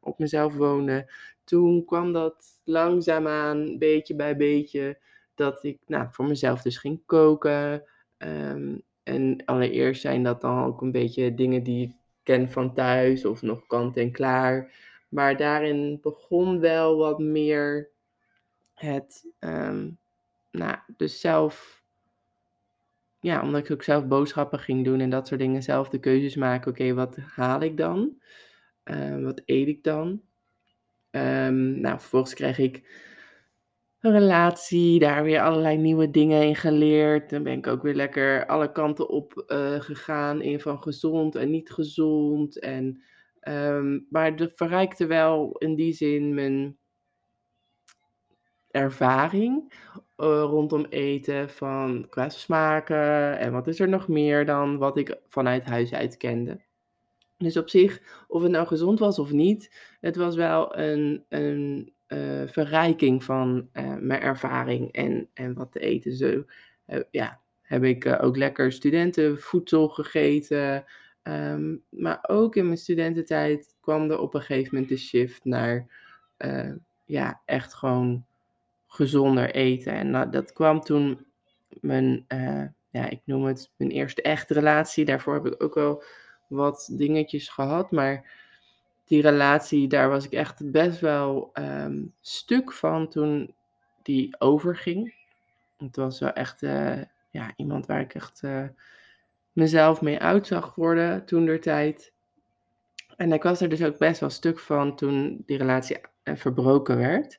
op 0.00 0.18
mezelf 0.18 0.54
woonde, 0.54 1.12
toen 1.44 1.84
kwam 1.84 2.12
dat 2.12 2.44
langzaamaan, 2.64 3.78
beetje 3.78 4.14
bij 4.14 4.36
beetje, 4.36 4.98
dat 5.34 5.64
ik 5.64 5.78
nou, 5.86 6.08
voor 6.10 6.26
mezelf 6.26 6.62
dus 6.62 6.78
ging 6.78 7.02
koken. 7.06 7.82
Um, 8.18 8.82
en 9.02 9.42
allereerst 9.44 10.00
zijn 10.00 10.22
dat 10.22 10.40
dan 10.40 10.64
ook 10.64 10.82
een 10.82 10.92
beetje 10.92 11.34
dingen 11.34 11.62
die 11.62 11.86
ik 11.86 11.92
ken 12.22 12.50
van 12.50 12.74
thuis 12.74 13.24
of 13.24 13.42
nog 13.42 13.66
kant 13.66 13.96
en 13.96 14.12
klaar. 14.12 14.72
Maar 15.08 15.36
daarin 15.36 15.98
begon 16.02 16.60
wel 16.60 16.96
wat 16.96 17.18
meer 17.18 17.90
het 18.74 19.26
um, 19.40 19.98
nou, 20.56 20.78
dus 20.96 21.20
zelf, 21.20 21.82
ja, 23.20 23.42
omdat 23.42 23.64
ik 23.64 23.70
ook 23.70 23.82
zelf 23.82 24.06
boodschappen 24.06 24.58
ging 24.58 24.84
doen 24.84 25.00
en 25.00 25.10
dat 25.10 25.26
soort 25.26 25.40
dingen, 25.40 25.62
zelf 25.62 25.88
de 25.88 26.00
keuzes 26.00 26.36
maken. 26.36 26.70
Oké, 26.70 26.94
wat 26.94 27.16
haal 27.16 27.60
ik 27.60 27.76
dan? 27.76 28.22
Uh, 28.84 29.22
wat 29.22 29.42
eet 29.44 29.68
ik 29.68 29.82
dan? 29.82 30.22
Um, 31.10 31.80
nou, 31.80 31.98
vervolgens 31.98 32.34
kreeg 32.34 32.58
ik 32.58 33.04
een 34.00 34.12
relatie, 34.12 34.98
daar 34.98 35.22
weer 35.22 35.40
allerlei 35.40 35.76
nieuwe 35.76 36.10
dingen 36.10 36.42
in 36.42 36.56
geleerd. 36.56 37.30
Dan 37.30 37.42
ben 37.42 37.58
ik 37.58 37.66
ook 37.66 37.82
weer 37.82 37.94
lekker 37.94 38.46
alle 38.46 38.72
kanten 38.72 39.08
op 39.08 39.44
uh, 39.46 39.80
gegaan 39.80 40.42
in 40.42 40.60
van 40.60 40.82
gezond 40.82 41.34
en 41.34 41.50
niet 41.50 41.70
gezond. 41.70 42.58
En, 42.60 43.02
um, 43.40 44.06
maar 44.10 44.36
dat 44.36 44.52
verrijkte 44.54 45.06
wel 45.06 45.58
in 45.58 45.74
die 45.74 45.92
zin 45.92 46.34
mijn 46.34 46.76
ervaring 48.70 49.72
uh, 50.18 50.26
rondom 50.42 50.84
eten 50.88 51.50
van 51.50 52.06
qua 52.08 52.28
smaken 52.28 53.38
en 53.38 53.52
wat 53.52 53.66
is 53.66 53.80
er 53.80 53.88
nog 53.88 54.08
meer 54.08 54.46
dan 54.46 54.78
wat 54.78 54.96
ik 54.96 55.16
vanuit 55.28 55.64
huis 55.64 55.92
uit 55.92 56.16
kende. 56.16 56.60
Dus 57.38 57.56
op 57.56 57.68
zich, 57.68 58.24
of 58.28 58.42
het 58.42 58.50
nou 58.50 58.66
gezond 58.66 58.98
was 58.98 59.18
of 59.18 59.32
niet, 59.32 59.76
het 60.00 60.16
was 60.16 60.36
wel 60.36 60.78
een, 60.78 61.24
een 61.28 61.92
uh, 62.08 62.42
verrijking 62.46 63.24
van 63.24 63.68
uh, 63.72 63.96
mijn 64.00 64.20
ervaring 64.20 64.92
en, 64.92 65.28
en 65.34 65.54
wat 65.54 65.72
te 65.72 65.80
eten. 65.80 66.16
Zo 66.16 66.44
ja, 67.10 67.40
heb 67.62 67.84
ik 67.84 68.18
ook 68.20 68.36
lekker 68.36 68.72
studentenvoedsel 68.72 69.88
gegeten. 69.88 70.84
Um, 71.22 71.82
maar 71.88 72.18
ook 72.28 72.56
in 72.56 72.64
mijn 72.66 72.78
studententijd 72.78 73.76
kwam 73.80 74.10
er 74.10 74.18
op 74.18 74.34
een 74.34 74.40
gegeven 74.40 74.70
moment 74.72 74.88
de 74.88 74.96
shift 74.96 75.44
naar 75.44 75.86
ja, 77.04 77.42
echt 77.44 77.74
gewoon 77.74 78.26
gezonder 78.96 79.50
eten. 79.50 79.92
En 79.92 80.30
dat 80.30 80.52
kwam 80.52 80.80
toen 80.80 81.26
mijn, 81.80 82.24
uh, 82.28 82.64
ja, 82.90 83.08
ik 83.08 83.20
noem 83.24 83.44
het 83.44 83.70
mijn 83.76 83.90
eerste 83.90 84.22
echte 84.22 84.54
relatie. 84.54 85.04
Daarvoor 85.04 85.34
heb 85.34 85.46
ik 85.46 85.62
ook 85.62 85.74
wel 85.74 86.02
wat 86.48 86.88
dingetjes 86.92 87.48
gehad. 87.48 87.90
Maar 87.90 88.30
die 89.04 89.22
relatie, 89.22 89.88
daar 89.88 90.08
was 90.08 90.24
ik 90.24 90.32
echt 90.32 90.70
best 90.70 91.00
wel 91.00 91.50
um, 91.54 92.12
stuk 92.20 92.72
van 92.72 93.08
toen 93.08 93.54
die 94.02 94.40
overging. 94.40 95.14
Het 95.78 95.96
was 95.96 96.20
wel 96.20 96.32
echt 96.32 96.62
uh, 96.62 97.02
ja, 97.30 97.52
iemand 97.56 97.86
waar 97.86 98.00
ik 98.00 98.14
echt 98.14 98.42
uh, 98.42 98.64
mezelf 99.52 100.00
mee 100.00 100.18
uit 100.18 100.46
zag 100.46 100.74
worden 100.74 101.24
toen 101.24 101.44
der 101.44 101.60
tijd. 101.60 102.12
En 103.16 103.32
ik 103.32 103.42
was 103.42 103.60
er 103.60 103.68
dus 103.68 103.84
ook 103.84 103.98
best 103.98 104.20
wel 104.20 104.30
stuk 104.30 104.58
van 104.58 104.96
toen 104.96 105.42
die 105.46 105.58
relatie 105.58 105.98
verbroken 106.24 106.96
werd. 106.96 107.38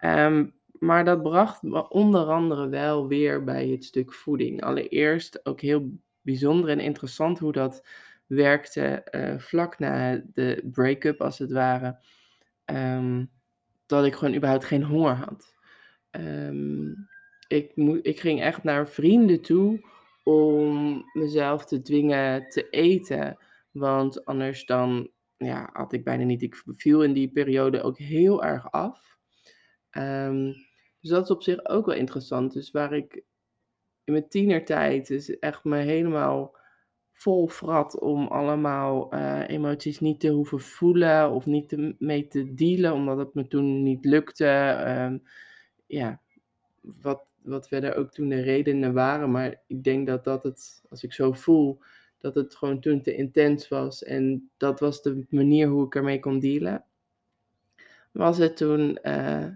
Um, 0.00 0.54
maar 0.78 1.04
dat 1.04 1.22
bracht 1.22 1.62
me 1.62 1.88
onder 1.88 2.26
andere 2.26 2.68
wel 2.68 3.08
weer 3.08 3.44
bij 3.44 3.68
het 3.68 3.84
stuk 3.84 4.12
voeding. 4.12 4.62
Allereerst 4.62 5.46
ook 5.46 5.60
heel 5.60 5.90
bijzonder 6.20 6.70
en 6.70 6.80
interessant 6.80 7.38
hoe 7.38 7.52
dat 7.52 7.86
werkte 8.26 9.06
uh, 9.10 9.38
vlak 9.38 9.78
na 9.78 10.22
de 10.32 10.68
break-up, 10.72 11.20
als 11.20 11.38
het 11.38 11.52
ware. 11.52 11.98
Um, 12.64 13.30
dat 13.86 14.04
ik 14.04 14.14
gewoon 14.14 14.34
überhaupt 14.34 14.64
geen 14.64 14.82
honger 14.82 15.14
had. 15.14 15.54
Um, 16.10 17.08
ik, 17.48 17.72
ik 18.02 18.20
ging 18.20 18.40
echt 18.40 18.62
naar 18.62 18.88
vrienden 18.88 19.42
toe 19.42 19.80
om 20.24 21.02
mezelf 21.12 21.64
te 21.64 21.82
dwingen 21.82 22.48
te 22.48 22.68
eten. 22.70 23.38
Want 23.70 24.24
anders 24.24 24.66
dan 24.66 25.10
ja, 25.36 25.70
had 25.72 25.92
ik 25.92 26.04
bijna 26.04 26.24
niet. 26.24 26.42
Ik 26.42 26.62
viel 26.66 27.02
in 27.02 27.12
die 27.12 27.28
periode 27.28 27.82
ook 27.82 27.98
heel 27.98 28.44
erg 28.44 28.70
af. 28.70 29.15
Um, 29.98 30.54
dus 31.00 31.10
dat 31.10 31.24
is 31.24 31.30
op 31.30 31.42
zich 31.42 31.66
ook 31.66 31.86
wel 31.86 31.94
interessant. 31.94 32.52
Dus 32.52 32.70
waar 32.70 32.92
ik 32.92 33.22
in 34.04 34.12
mijn 34.12 34.28
tienertijd 34.28 35.06
dus 35.06 35.38
echt 35.38 35.64
me 35.64 35.76
helemaal 35.76 36.56
vol 37.12 37.48
frat 37.48 37.98
om 38.00 38.26
allemaal 38.26 39.14
uh, 39.14 39.48
emoties 39.48 40.00
niet 40.00 40.20
te 40.20 40.28
hoeven 40.28 40.60
voelen 40.60 41.30
of 41.30 41.46
niet 41.46 41.68
te, 41.68 41.94
mee 41.98 42.28
te 42.28 42.54
dealen, 42.54 42.92
omdat 42.92 43.18
het 43.18 43.34
me 43.34 43.46
toen 43.46 43.82
niet 43.82 44.04
lukte. 44.04 44.46
Um, 44.88 45.22
ja, 45.86 46.20
wat, 46.80 47.24
wat 47.42 47.68
verder 47.68 47.94
ook 47.94 48.10
toen 48.10 48.28
de 48.28 48.40
redenen 48.40 48.92
waren. 48.92 49.30
Maar 49.30 49.62
ik 49.66 49.84
denk 49.84 50.06
dat 50.06 50.24
dat 50.24 50.42
het, 50.42 50.82
als 50.90 51.04
ik 51.04 51.12
zo 51.12 51.32
voel, 51.32 51.78
dat 52.18 52.34
het 52.34 52.54
gewoon 52.54 52.80
toen 52.80 53.02
te 53.02 53.14
intens 53.14 53.68
was. 53.68 54.04
En 54.04 54.50
dat 54.56 54.80
was 54.80 55.02
de 55.02 55.26
manier 55.30 55.68
hoe 55.68 55.86
ik 55.86 55.94
ermee 55.94 56.20
kon 56.20 56.38
dealen. 56.38 56.84
Was 58.12 58.38
het 58.38 58.56
toen 58.56 58.98
uh, 59.02 59.46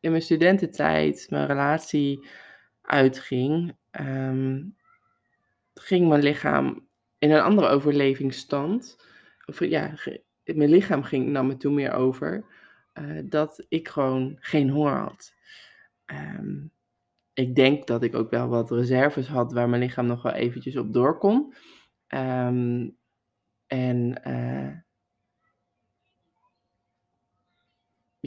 in 0.00 0.10
mijn 0.10 0.22
studententijd 0.22 1.26
mijn 1.30 1.46
relatie 1.46 2.26
uitging, 2.82 3.76
um, 4.00 4.76
ging 5.74 6.08
mijn 6.08 6.22
lichaam 6.22 6.88
in 7.18 7.30
een 7.30 7.40
andere 7.40 7.68
overlevingsstand. 7.68 9.04
Of 9.46 9.64
ja, 9.64 9.94
mijn 10.44 10.70
lichaam 10.70 11.02
ging, 11.02 11.26
nam 11.26 11.46
me 11.46 11.56
toen 11.56 11.74
meer 11.74 11.92
over. 11.92 12.44
Uh, 12.94 13.22
dat 13.24 13.64
ik 13.68 13.88
gewoon 13.88 14.36
geen 14.40 14.70
honger 14.70 14.96
had. 14.96 15.34
Um, 16.06 16.70
ik 17.32 17.54
denk 17.54 17.86
dat 17.86 18.02
ik 18.02 18.14
ook 18.14 18.30
wel 18.30 18.48
wat 18.48 18.70
reserves 18.70 19.26
had 19.26 19.52
waar 19.52 19.68
mijn 19.68 19.82
lichaam 19.82 20.06
nog 20.06 20.22
wel 20.22 20.32
eventjes 20.32 20.76
op 20.76 20.92
door 20.92 21.18
kon. 21.18 21.54
Um, 22.08 22.96
en 23.66 24.20
uh, 24.26 24.72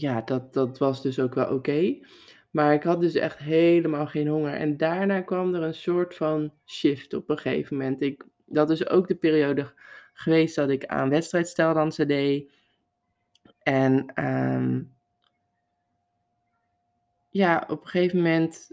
ja, 0.02 0.22
dat, 0.22 0.54
dat 0.54 0.78
was 0.78 1.02
dus 1.02 1.20
ook 1.20 1.34
wel 1.36 1.54
oké. 1.54 1.98
Maar 2.52 2.74
ik 2.74 2.84
had 2.84 3.02
dus 3.02 3.14
echt 3.14 3.38
helemaal 3.38 4.08
geen 4.08 4.28
honger. 4.28 4.54
En 4.54 4.78
daarna 4.78 5.22
kwam 5.22 5.56
er 5.56 5.62
een 5.62 5.74
soort 5.74 6.16
van 6.16 6.54
shift 6.66 7.14
op 7.14 7.30
een 7.30 7.38
gegeven 7.38 7.78
moment. 7.78 8.02
Ik, 8.02 8.26
dat 8.46 8.70
is 8.70 8.88
ook 8.88 9.08
de 9.08 9.16
periode 9.16 9.74
geweest 10.14 10.56
dat 10.56 10.70
ik 10.70 10.86
aan 10.86 11.10
wedstrijdsteldansen 11.10 12.08
deed. 12.08 12.52
En 13.64 14.24
um, 14.26 14.94
ja, 17.30 17.66
op 17.68 17.82
een 17.82 17.88
gegeven 17.88 18.18
moment 18.18 18.72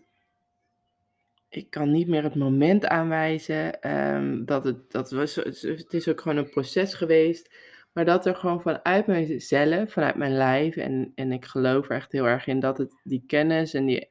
ik 1.56 1.70
kan 1.70 1.90
niet 1.90 2.08
meer 2.08 2.22
het 2.22 2.34
moment 2.34 2.86
aanwijzen. 2.86 3.90
Um, 3.90 4.44
dat 4.44 4.64
het, 4.64 4.90
dat 4.90 5.10
was, 5.10 5.34
het 5.34 5.94
is 5.94 6.08
ook 6.08 6.20
gewoon 6.20 6.36
een 6.36 6.50
proces 6.50 6.94
geweest. 6.94 7.54
Maar 7.96 8.04
dat 8.04 8.26
er 8.26 8.34
gewoon 8.34 8.60
vanuit 8.60 9.06
mijzelf, 9.06 9.92
vanuit 9.92 10.14
mijn 10.14 10.32
lijf, 10.32 10.76
en, 10.76 11.12
en 11.14 11.32
ik 11.32 11.44
geloof 11.44 11.88
er 11.88 11.96
echt 11.96 12.12
heel 12.12 12.24
erg 12.24 12.46
in 12.46 12.60
dat 12.60 12.78
het 12.78 13.00
die 13.02 13.24
kennis 13.26 13.74
en 13.74 13.86
die 13.86 14.08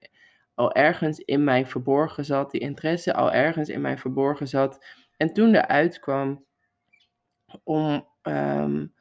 al 0.53 0.73
ergens 0.73 1.19
in 1.19 1.43
mij 1.43 1.65
verborgen 1.65 2.25
zat, 2.25 2.51
die 2.51 2.61
interesse 2.61 3.13
al 3.13 3.31
ergens 3.31 3.69
in 3.69 3.81
mij 3.81 3.97
verborgen 3.97 4.47
zat. 4.47 4.85
En 5.17 5.33
toen 5.33 5.55
eruit 5.55 5.99
kwam 5.99 6.45
om 7.63 8.07
um, 8.23 8.93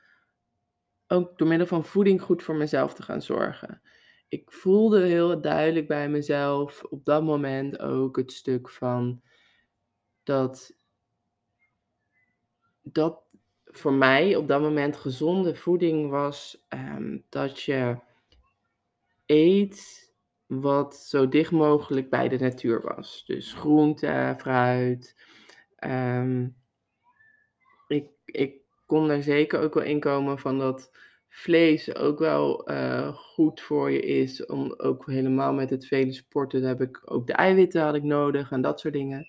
ook 1.07 1.39
door 1.39 1.49
middel 1.49 1.67
van 1.67 1.85
voeding 1.85 2.23
goed 2.23 2.43
voor 2.43 2.57
mezelf 2.57 2.95
te 2.95 3.03
gaan 3.03 3.23
zorgen. 3.23 3.83
Ik 4.29 4.53
voelde 4.53 5.07
heel 5.07 5.41
duidelijk 5.41 5.89
bij 5.89 6.09
mezelf 6.09 6.83
op 6.83 7.05
dat 7.05 7.23
moment 7.23 7.79
ook 7.79 8.17
het 8.17 8.33
stuk 8.33 8.69
van 8.69 9.23
dat 10.23 10.77
dat 12.83 13.24
voor 13.79 13.93
mij 13.93 14.37
op 14.37 14.49
dat 14.49 14.61
moment 14.61 14.97
gezonde 14.97 15.55
voeding 15.55 16.11
was 16.11 16.65
um, 16.69 17.25
dat 17.29 17.63
je 17.63 17.97
eet 19.27 20.13
wat 20.47 20.97
zo 20.97 21.29
dicht 21.29 21.51
mogelijk 21.51 22.11
bij 22.11 22.29
de 22.29 22.39
natuur 22.39 22.81
was. 22.83 23.25
Dus 23.27 23.53
groente, 23.53 24.35
fruit. 24.39 25.17
Um, 25.79 26.57
ik, 27.89 28.07
ik 28.25 28.55
kon 28.87 29.11
er 29.11 29.23
zeker 29.23 29.61
ook 29.61 29.75
wel 29.75 29.83
in 29.83 30.01
komen 30.01 30.39
van 30.39 30.59
dat 30.59 30.91
vlees 31.29 31.95
ook 31.95 32.19
wel 32.19 32.71
uh, 32.71 33.09
goed 33.17 33.61
voor 33.61 33.91
je 33.91 34.03
is. 34.03 34.47
Om, 34.47 34.75
ook 34.77 35.07
helemaal 35.07 35.53
met 35.53 35.71
het 35.71 35.87
vele 35.87 36.13
sporten 36.13 36.63
heb 36.63 36.81
ik 36.81 37.01
ook 37.05 37.27
de 37.27 37.33
eiwitten 37.33 37.83
had 37.83 37.95
ik 37.95 38.03
nodig 38.03 38.51
en 38.51 38.61
dat 38.61 38.81
soort 38.81 38.95
dingen. 38.95 39.29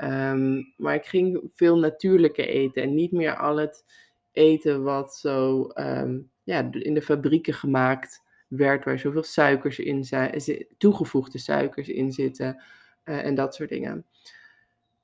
Um, 0.00 0.72
maar 0.76 0.94
ik 0.94 1.04
ging 1.04 1.50
veel 1.54 1.78
natuurlijker 1.78 2.46
eten 2.46 2.82
en 2.82 2.94
niet 2.94 3.12
meer 3.12 3.36
al 3.36 3.56
het 3.56 3.84
eten 4.32 4.82
wat 4.82 5.16
zo 5.16 5.70
um, 5.74 6.30
ja, 6.42 6.68
in 6.72 6.94
de 6.94 7.02
fabrieken 7.02 7.54
gemaakt 7.54 8.22
werd, 8.48 8.84
waar 8.84 8.98
zoveel 8.98 9.22
suikers 9.22 9.78
in 9.78 10.04
zijn, 10.04 10.42
toegevoegde 10.78 11.38
suikers 11.38 11.88
in 11.88 12.12
zitten 12.12 12.62
uh, 13.04 13.24
en 13.24 13.34
dat 13.34 13.54
soort 13.54 13.68
dingen. 13.68 14.06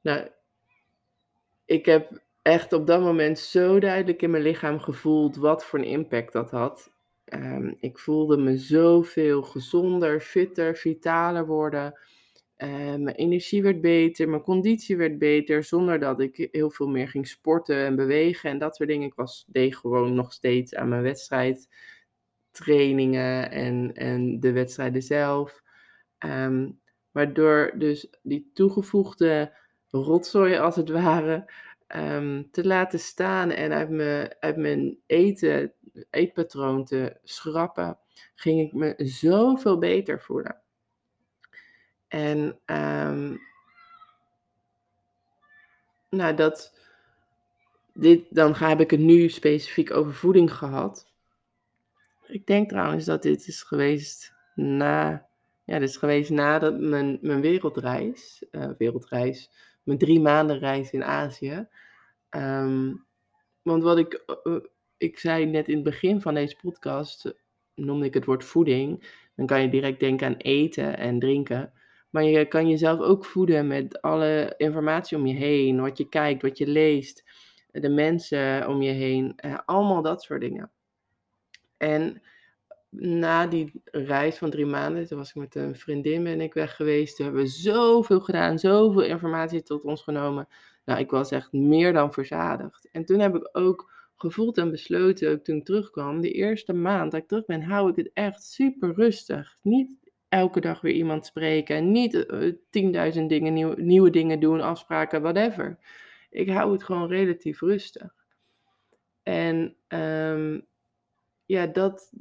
Nou, 0.00 0.28
ik 1.64 1.86
heb 1.86 2.22
echt 2.42 2.72
op 2.72 2.86
dat 2.86 3.00
moment 3.00 3.38
zo 3.38 3.78
duidelijk 3.78 4.22
in 4.22 4.30
mijn 4.30 4.42
lichaam 4.42 4.80
gevoeld 4.80 5.36
wat 5.36 5.64
voor 5.64 5.78
een 5.78 5.84
impact 5.84 6.32
dat 6.32 6.50
had. 6.50 6.90
Um, 7.24 7.76
ik 7.80 7.98
voelde 7.98 8.36
me 8.36 8.56
zoveel 8.56 9.42
gezonder, 9.42 10.20
fitter, 10.20 10.76
vitaler 10.76 11.46
worden. 11.46 11.98
Uh, 12.58 12.94
mijn 12.94 13.16
energie 13.16 13.62
werd 13.62 13.80
beter, 13.80 14.28
mijn 14.28 14.42
conditie 14.42 14.96
werd 14.96 15.18
beter, 15.18 15.64
zonder 15.64 15.98
dat 15.98 16.20
ik 16.20 16.48
heel 16.52 16.70
veel 16.70 16.88
meer 16.88 17.08
ging 17.08 17.28
sporten 17.28 17.76
en 17.76 17.96
bewegen 17.96 18.50
en 18.50 18.58
dat 18.58 18.76
soort 18.76 18.88
dingen. 18.88 19.06
Ik 19.06 19.14
was, 19.14 19.44
deed 19.48 19.76
gewoon 19.76 20.14
nog 20.14 20.32
steeds 20.32 20.74
aan 20.74 20.88
mijn 20.88 21.02
wedstrijdtrainingen 21.02 23.50
en, 23.50 23.94
en 23.94 24.40
de 24.40 24.52
wedstrijden 24.52 25.02
zelf. 25.02 25.62
Um, 26.24 26.80
maar 27.10 27.32
door 27.32 27.72
dus 27.74 28.10
die 28.22 28.50
toegevoegde 28.52 29.56
rotzooi 29.90 30.56
als 30.56 30.76
het 30.76 30.88
ware 30.88 31.50
um, 31.96 32.50
te 32.50 32.66
laten 32.66 32.98
staan 32.98 33.50
en 33.50 33.72
uit 33.72 33.90
mijn, 33.90 34.34
uit 34.40 34.56
mijn 34.56 34.98
eten, 35.06 35.72
eetpatroon 36.10 36.84
te 36.84 37.18
schrappen, 37.22 37.98
ging 38.34 38.60
ik 38.60 38.72
me 38.72 38.94
zoveel 38.96 39.78
beter 39.78 40.20
voelen. 40.20 40.62
En 42.08 42.58
um, 42.66 43.40
nou, 46.10 46.34
dat, 46.34 46.78
dit, 47.92 48.24
dan 48.30 48.54
heb 48.54 48.80
ik 48.80 48.90
het 48.90 49.00
nu 49.00 49.28
specifiek 49.28 49.90
over 49.90 50.14
voeding 50.14 50.52
gehad. 50.52 51.12
Ik 52.26 52.46
denk 52.46 52.68
trouwens 52.68 53.04
dat 53.04 53.22
dit 53.22 53.46
is 53.46 53.62
geweest 53.62 54.32
na, 54.54 55.26
ja, 55.64 55.78
dit 55.78 55.88
is 55.88 55.96
geweest 55.96 56.30
na 56.30 56.70
mijn, 56.70 57.18
mijn 57.20 57.40
wereldreis, 57.40 58.44
uh, 58.50 58.70
wereldreis, 58.78 59.50
mijn 59.82 59.98
drie 59.98 60.20
maanden 60.20 60.58
reis 60.58 60.90
in 60.90 61.04
Azië. 61.04 61.68
Um, 62.30 63.06
want 63.62 63.82
wat 63.82 63.98
ik, 63.98 64.24
uh, 64.44 64.56
ik 64.96 65.18
zei 65.18 65.46
net 65.46 65.68
in 65.68 65.74
het 65.74 65.84
begin 65.84 66.20
van 66.20 66.34
deze 66.34 66.56
podcast, 66.62 67.34
noemde 67.74 68.06
ik 68.06 68.14
het 68.14 68.24
woord 68.24 68.44
voeding. 68.44 69.16
Dan 69.34 69.46
kan 69.46 69.62
je 69.62 69.68
direct 69.68 70.00
denken 70.00 70.26
aan 70.26 70.36
eten 70.36 70.98
en 70.98 71.18
drinken. 71.18 71.72
Maar 72.10 72.24
je 72.24 72.44
kan 72.44 72.68
jezelf 72.68 73.00
ook 73.00 73.24
voeden 73.24 73.66
met 73.66 74.02
alle 74.02 74.54
informatie 74.56 75.16
om 75.16 75.26
je 75.26 75.34
heen, 75.34 75.80
wat 75.80 75.98
je 75.98 76.08
kijkt, 76.08 76.42
wat 76.42 76.58
je 76.58 76.66
leest, 76.66 77.24
de 77.70 77.88
mensen 77.88 78.68
om 78.68 78.82
je 78.82 78.90
heen, 78.90 79.38
uh, 79.44 79.58
allemaal 79.64 80.02
dat 80.02 80.22
soort 80.22 80.40
dingen. 80.40 80.70
En 81.76 82.22
na 82.90 83.46
die 83.46 83.82
reis 83.84 84.38
van 84.38 84.50
3 84.50 84.66
maanden, 84.66 85.06
toen 85.06 85.18
was 85.18 85.28
ik 85.28 85.34
met 85.34 85.54
een 85.54 85.76
vriendin 85.76 86.24
ben 86.24 86.40
ik 86.40 86.54
weg 86.54 86.76
geweest. 86.76 87.16
Toen 87.16 87.24
hebben 87.24 87.42
we 87.42 87.50
zoveel 87.50 88.20
gedaan, 88.20 88.58
zoveel 88.58 89.02
informatie 89.02 89.62
tot 89.62 89.84
ons 89.84 90.02
genomen. 90.02 90.48
Nou, 90.84 91.00
ik 91.00 91.10
was 91.10 91.30
echt 91.30 91.52
meer 91.52 91.92
dan 91.92 92.12
verzadigd. 92.12 92.88
En 92.92 93.04
toen 93.04 93.18
heb 93.18 93.34
ik 93.34 93.48
ook 93.52 93.90
gevoeld 94.16 94.58
en 94.58 94.70
besloten, 94.70 95.30
ook 95.30 95.44
toen 95.44 95.56
ik 95.56 95.64
terugkwam, 95.64 96.20
de 96.20 96.30
eerste 96.30 96.72
maand 96.72 97.12
dat 97.12 97.20
ik 97.20 97.28
terug 97.28 97.44
ben, 97.44 97.62
hou 97.62 97.90
ik 97.90 97.96
het 97.96 98.10
echt 98.12 98.42
super 98.42 98.94
rustig. 98.94 99.56
Niet 99.62 100.07
elke 100.28 100.60
dag 100.60 100.80
weer 100.80 100.94
iemand 100.94 101.26
spreken, 101.26 101.92
niet 101.92 102.14
uh, 102.14 103.12
10.000 103.14 103.22
dingen, 103.26 103.52
nieuw, 103.52 103.74
nieuwe 103.76 104.10
dingen 104.10 104.40
doen, 104.40 104.60
afspraken, 104.60 105.22
whatever. 105.22 105.78
Ik 106.30 106.48
hou 106.48 106.72
het 106.72 106.84
gewoon 106.84 107.08
relatief 107.08 107.60
rustig. 107.60 108.14
En 109.22 109.76
um, 109.88 110.66
ja, 111.46 111.66
dat, 111.66 112.12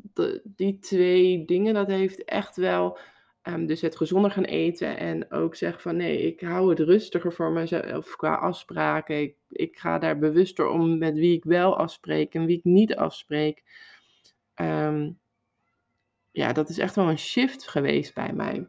die 0.43 0.79
twee 0.79 1.45
dingen, 1.45 1.73
dat 1.73 1.87
heeft 1.87 2.23
echt 2.23 2.55
wel. 2.55 2.97
Um, 3.43 3.65
dus 3.65 3.81
het 3.81 3.95
gezonder 3.95 4.31
gaan 4.31 4.43
eten 4.43 4.97
en 4.97 5.31
ook 5.31 5.55
zeggen 5.55 5.81
van 5.81 5.95
nee, 5.95 6.21
ik 6.21 6.41
hou 6.41 6.69
het 6.69 6.79
rustiger 6.79 7.33
voor 7.33 7.51
mezelf 7.51 8.15
qua 8.15 8.35
afspraken. 8.35 9.21
Ik, 9.21 9.35
ik 9.49 9.77
ga 9.77 9.99
daar 9.99 10.19
bewuster 10.19 10.67
om 10.67 10.97
met 10.97 11.13
wie 11.13 11.35
ik 11.35 11.43
wel 11.43 11.77
afspreek 11.77 12.33
en 12.33 12.45
wie 12.45 12.57
ik 12.57 12.63
niet 12.63 12.95
afspreek. 12.95 13.63
Um, 14.55 15.19
ja, 16.37 16.53
dat 16.53 16.69
is 16.69 16.77
echt 16.77 16.95
wel 16.95 17.09
een 17.09 17.17
shift 17.17 17.67
geweest 17.67 18.13
bij 18.13 18.33
mij. 18.33 18.67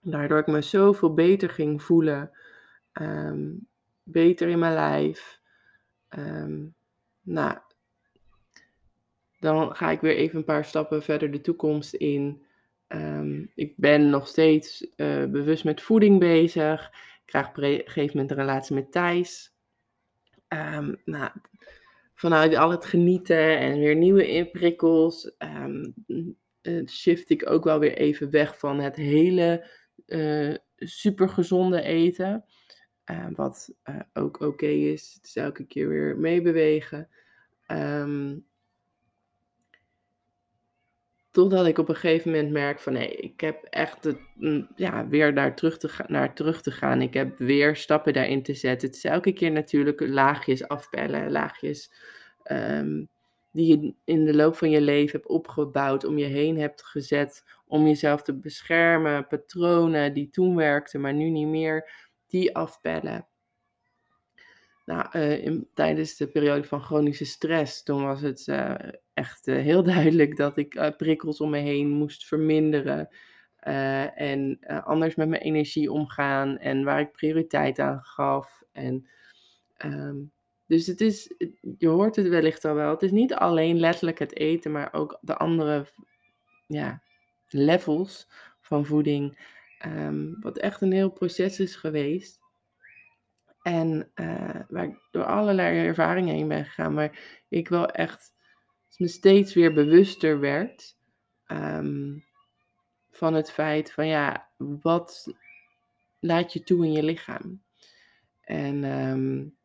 Daardoor 0.00 0.38
ik 0.38 0.46
me 0.46 0.62
zoveel 0.62 1.14
beter 1.14 1.50
ging 1.50 1.82
voelen. 1.82 2.30
Um, 2.92 3.68
beter 4.02 4.48
in 4.48 4.58
mijn 4.58 4.74
lijf. 4.74 5.40
Um, 6.18 6.74
nou, 7.20 7.58
dan 9.38 9.76
ga 9.76 9.90
ik 9.90 10.00
weer 10.00 10.16
even 10.16 10.38
een 10.38 10.44
paar 10.44 10.64
stappen 10.64 11.02
verder 11.02 11.30
de 11.30 11.40
toekomst 11.40 11.94
in. 11.94 12.42
Um, 12.88 13.50
ik 13.54 13.74
ben 13.76 14.10
nog 14.10 14.28
steeds 14.28 14.86
uh, 14.96 15.24
bewust 15.24 15.64
met 15.64 15.82
voeding 15.82 16.18
bezig. 16.18 16.86
Ik 16.86 17.26
krijg 17.26 17.48
op 17.48 17.56
een 17.56 17.82
gegeven 17.84 18.16
moment 18.16 18.30
een 18.30 18.36
relatie 18.36 18.74
met 18.74 18.92
Thijs. 18.92 19.54
Nou, 21.04 21.30
vanuit 22.14 22.54
al 22.54 22.70
het 22.70 22.84
genieten 22.84 23.58
en 23.58 23.78
weer 23.78 23.96
nieuwe 23.96 24.48
prikkels, 24.52 25.36
shift 26.86 27.30
ik 27.30 27.50
ook 27.50 27.64
wel 27.64 27.78
weer 27.78 27.96
even 27.96 28.30
weg 28.30 28.58
van 28.58 28.80
het 28.80 28.96
hele 28.96 29.68
uh, 30.06 30.54
supergezonde 30.76 31.82
eten. 31.82 32.44
Uh, 33.10 33.26
wat 33.32 33.74
ook 34.12 34.34
oké 34.34 34.44
okay 34.44 34.92
is. 34.92 35.12
Het 35.14 35.26
is 35.26 35.36
elke 35.36 35.64
keer 35.64 35.88
weer 35.88 36.18
meebewegen. 36.18 37.08
Um, 37.66 38.48
Totdat 41.30 41.66
ik 41.66 41.78
op 41.78 41.88
een 41.88 41.94
gegeven 41.94 42.30
moment 42.30 42.50
merk 42.50 42.80
van 42.80 42.92
nee, 42.92 43.10
ik 43.10 43.40
heb 43.40 43.64
echt 43.64 44.04
het, 44.04 44.18
mm, 44.34 44.68
ja, 44.76 45.08
weer 45.08 45.34
daar 45.34 45.56
terug 45.56 45.78
te 45.78 46.04
naar 46.06 46.34
terug 46.34 46.62
te 46.62 46.70
gaan. 46.70 47.02
Ik 47.02 47.14
heb 47.14 47.38
weer 47.38 47.76
stappen 47.76 48.12
daarin 48.12 48.42
te 48.42 48.54
zetten. 48.54 48.88
Het 48.88 48.96
is 48.96 49.04
elke 49.04 49.32
keer 49.32 49.50
natuurlijk 49.50 50.00
laagjes 50.00 50.68
afpellen, 50.68 51.30
laagjes 51.30 51.92
um, 52.52 53.08
die 53.52 53.66
je 53.66 53.94
in 54.04 54.24
de 54.24 54.34
loop 54.34 54.56
van 54.56 54.70
je 54.70 54.80
leven 54.80 55.18
hebt 55.18 55.30
opgebouwd, 55.30 56.04
om 56.04 56.18
je 56.18 56.24
heen 56.24 56.58
hebt 56.58 56.84
gezet, 56.84 57.44
om 57.66 57.86
jezelf 57.86 58.22
te 58.22 58.38
beschermen. 58.38 59.26
Patronen 59.26 60.14
die 60.14 60.30
toen 60.30 60.56
werkten, 60.56 61.00
maar 61.00 61.14
nu 61.14 61.28
niet 61.28 61.46
meer, 61.46 61.90
die 62.26 62.56
afpellen. 62.56 63.26
Nou, 64.84 65.06
uh, 65.12 65.44
in, 65.44 65.68
tijdens 65.74 66.16
de 66.16 66.26
periode 66.26 66.64
van 66.64 66.82
chronische 66.82 67.24
stress, 67.24 67.82
toen 67.82 68.04
was 68.04 68.20
het 68.20 68.46
uh, 68.46 68.74
echt 69.14 69.46
uh, 69.46 69.56
heel 69.56 69.82
duidelijk 69.94 70.36
dat 70.36 70.56
ik 70.56 70.94
prikkels 70.96 71.40
om 71.40 71.50
me 71.50 71.58
heen 71.58 71.88
moest 71.88 72.26
verminderen. 72.26 73.08
en 74.14 74.58
anders 74.84 75.14
met 75.14 75.28
mijn 75.28 75.42
energie 75.42 75.92
omgaan 75.92 76.58
en 76.58 76.84
waar 76.84 77.00
ik 77.00 77.12
prioriteit 77.12 77.78
aan 77.78 78.00
gaf. 78.02 78.62
En, 78.72 79.08
um, 79.84 80.32
dus 80.70 80.86
het 80.86 81.00
is, 81.00 81.34
je 81.78 81.88
hoort 81.88 82.16
het 82.16 82.28
wellicht 82.28 82.64
al 82.64 82.74
wel, 82.74 82.90
het 82.90 83.02
is 83.02 83.10
niet 83.10 83.34
alleen 83.34 83.80
letterlijk 83.80 84.18
het 84.18 84.36
eten, 84.36 84.70
maar 84.70 84.92
ook 84.92 85.18
de 85.20 85.36
andere 85.36 85.86
ja, 86.66 87.02
levels 87.48 88.28
van 88.60 88.86
voeding. 88.86 89.48
Um, 89.86 90.36
wat 90.40 90.58
echt 90.58 90.80
een 90.80 90.92
heel 90.92 91.10
proces 91.10 91.60
is 91.60 91.76
geweest. 91.76 92.40
En 93.62 94.10
uh, 94.14 94.60
waar 94.68 94.84
ik 94.84 95.08
door 95.10 95.24
allerlei 95.24 95.86
ervaringen 95.86 96.34
heen 96.34 96.48
ben 96.48 96.64
gegaan, 96.64 96.94
maar 96.94 97.42
ik 97.48 97.68
wel 97.68 97.86
echt 97.86 98.32
me 98.96 99.08
steeds 99.08 99.54
weer 99.54 99.72
bewuster 99.72 100.40
werd 100.40 100.96
um, 101.46 102.24
van 103.10 103.34
het 103.34 103.50
feit 103.50 103.92
van 103.92 104.06
ja, 104.06 104.50
wat 104.56 105.34
laat 106.18 106.52
je 106.52 106.62
toe 106.62 106.84
in 106.84 106.92
je 106.92 107.02
lichaam? 107.02 107.62
En 108.40 108.84
um, 108.84 109.58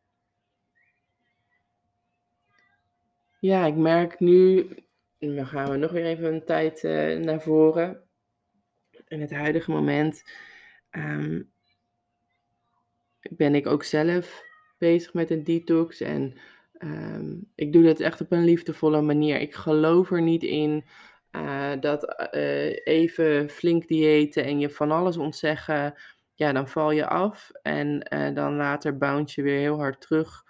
ja, 3.46 3.66
ik 3.66 3.76
merk 3.76 4.20
nu, 4.20 4.68
dan 5.18 5.46
gaan 5.46 5.70
we 5.70 5.76
nog 5.76 5.90
weer 5.90 6.04
even 6.04 6.34
een 6.34 6.44
tijd 6.44 6.82
uh, 6.82 7.18
naar 7.18 7.40
voren. 7.40 8.02
In 9.08 9.20
het 9.20 9.30
huidige 9.30 9.70
moment 9.70 10.22
um, 10.90 11.52
ben 13.30 13.54
ik 13.54 13.66
ook 13.66 13.82
zelf 13.82 14.42
bezig 14.78 15.14
met 15.14 15.30
een 15.30 15.44
detox. 15.44 16.00
En 16.00 16.34
um, 16.78 17.50
ik 17.54 17.72
doe 17.72 17.82
dat 17.82 18.00
echt 18.00 18.20
op 18.20 18.32
een 18.32 18.44
liefdevolle 18.44 19.02
manier. 19.02 19.40
Ik 19.40 19.54
geloof 19.54 20.10
er 20.10 20.22
niet 20.22 20.42
in 20.42 20.84
uh, 21.32 21.72
dat 21.80 22.28
uh, 22.34 22.86
even 22.86 23.50
flink 23.50 23.88
diëten 23.88 24.44
en 24.44 24.58
je 24.58 24.70
van 24.70 24.90
alles 24.90 25.16
ontzeggen, 25.16 25.94
ja, 26.34 26.52
dan 26.52 26.68
val 26.68 26.90
je 26.90 27.06
af. 27.06 27.50
En 27.62 27.98
dan 28.34 28.56
later 28.56 28.96
bounce 28.96 29.40
je 29.40 29.46
weer 29.46 29.58
heel 29.58 29.78
hard 29.78 30.00
terug. 30.00 30.44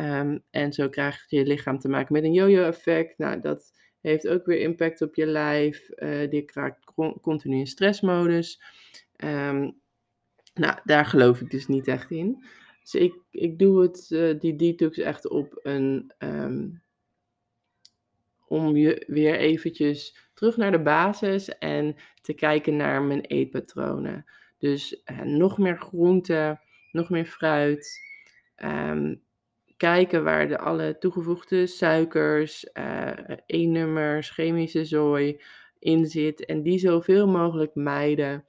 Um, 0.00 0.44
en 0.50 0.72
zo 0.72 0.88
krijg 0.88 1.24
je 1.28 1.46
lichaam 1.46 1.78
te 1.78 1.88
maken 1.88 2.12
met 2.12 2.24
een 2.24 2.32
yo-yo-effect. 2.32 3.18
Nou, 3.18 3.40
dat 3.40 3.72
heeft 4.00 4.28
ook 4.28 4.46
weer 4.46 4.60
impact 4.60 5.02
op 5.02 5.14
je 5.14 5.26
lijf. 5.26 5.88
die 6.30 6.42
krijgt 6.42 6.84
continu 7.20 7.58
in 7.58 7.66
stressmodus. 7.66 8.62
Um, 9.24 9.80
nou, 10.54 10.78
daar 10.84 11.06
geloof 11.06 11.40
ik 11.40 11.50
dus 11.50 11.66
niet 11.66 11.88
echt 11.88 12.10
in. 12.10 12.44
Dus 12.82 12.94
ik, 12.94 13.14
ik 13.30 13.58
doe 13.58 13.82
het, 13.82 14.10
uh, 14.10 14.40
die 14.40 14.56
detox 14.56 14.98
echt 14.98 15.28
op 15.28 15.60
een. 15.62 16.12
Um, 16.18 16.82
om 18.46 18.76
je 18.76 19.04
weer 19.06 19.38
eventjes 19.38 20.30
terug 20.34 20.56
naar 20.56 20.70
de 20.70 20.82
basis 20.82 21.58
en 21.58 21.96
te 22.20 22.32
kijken 22.32 22.76
naar 22.76 23.02
mijn 23.02 23.20
eetpatronen. 23.20 24.24
Dus 24.58 25.02
uh, 25.10 25.20
nog 25.20 25.58
meer 25.58 25.78
groente, 25.78 26.60
nog 26.92 27.10
meer 27.10 27.24
fruit. 27.24 28.00
Um, 28.56 29.22
kijken 29.78 30.24
waar 30.24 30.48
de 30.48 30.58
alle 30.58 30.96
toegevoegde 30.98 31.66
suikers, 31.66 32.66
uh, 32.74 33.12
E-nummers, 33.46 34.30
chemische 34.30 34.84
zooi 34.84 35.40
in 35.78 36.06
zit. 36.06 36.44
En 36.44 36.62
die 36.62 36.78
zoveel 36.78 37.28
mogelijk 37.28 37.74
mijden. 37.74 38.44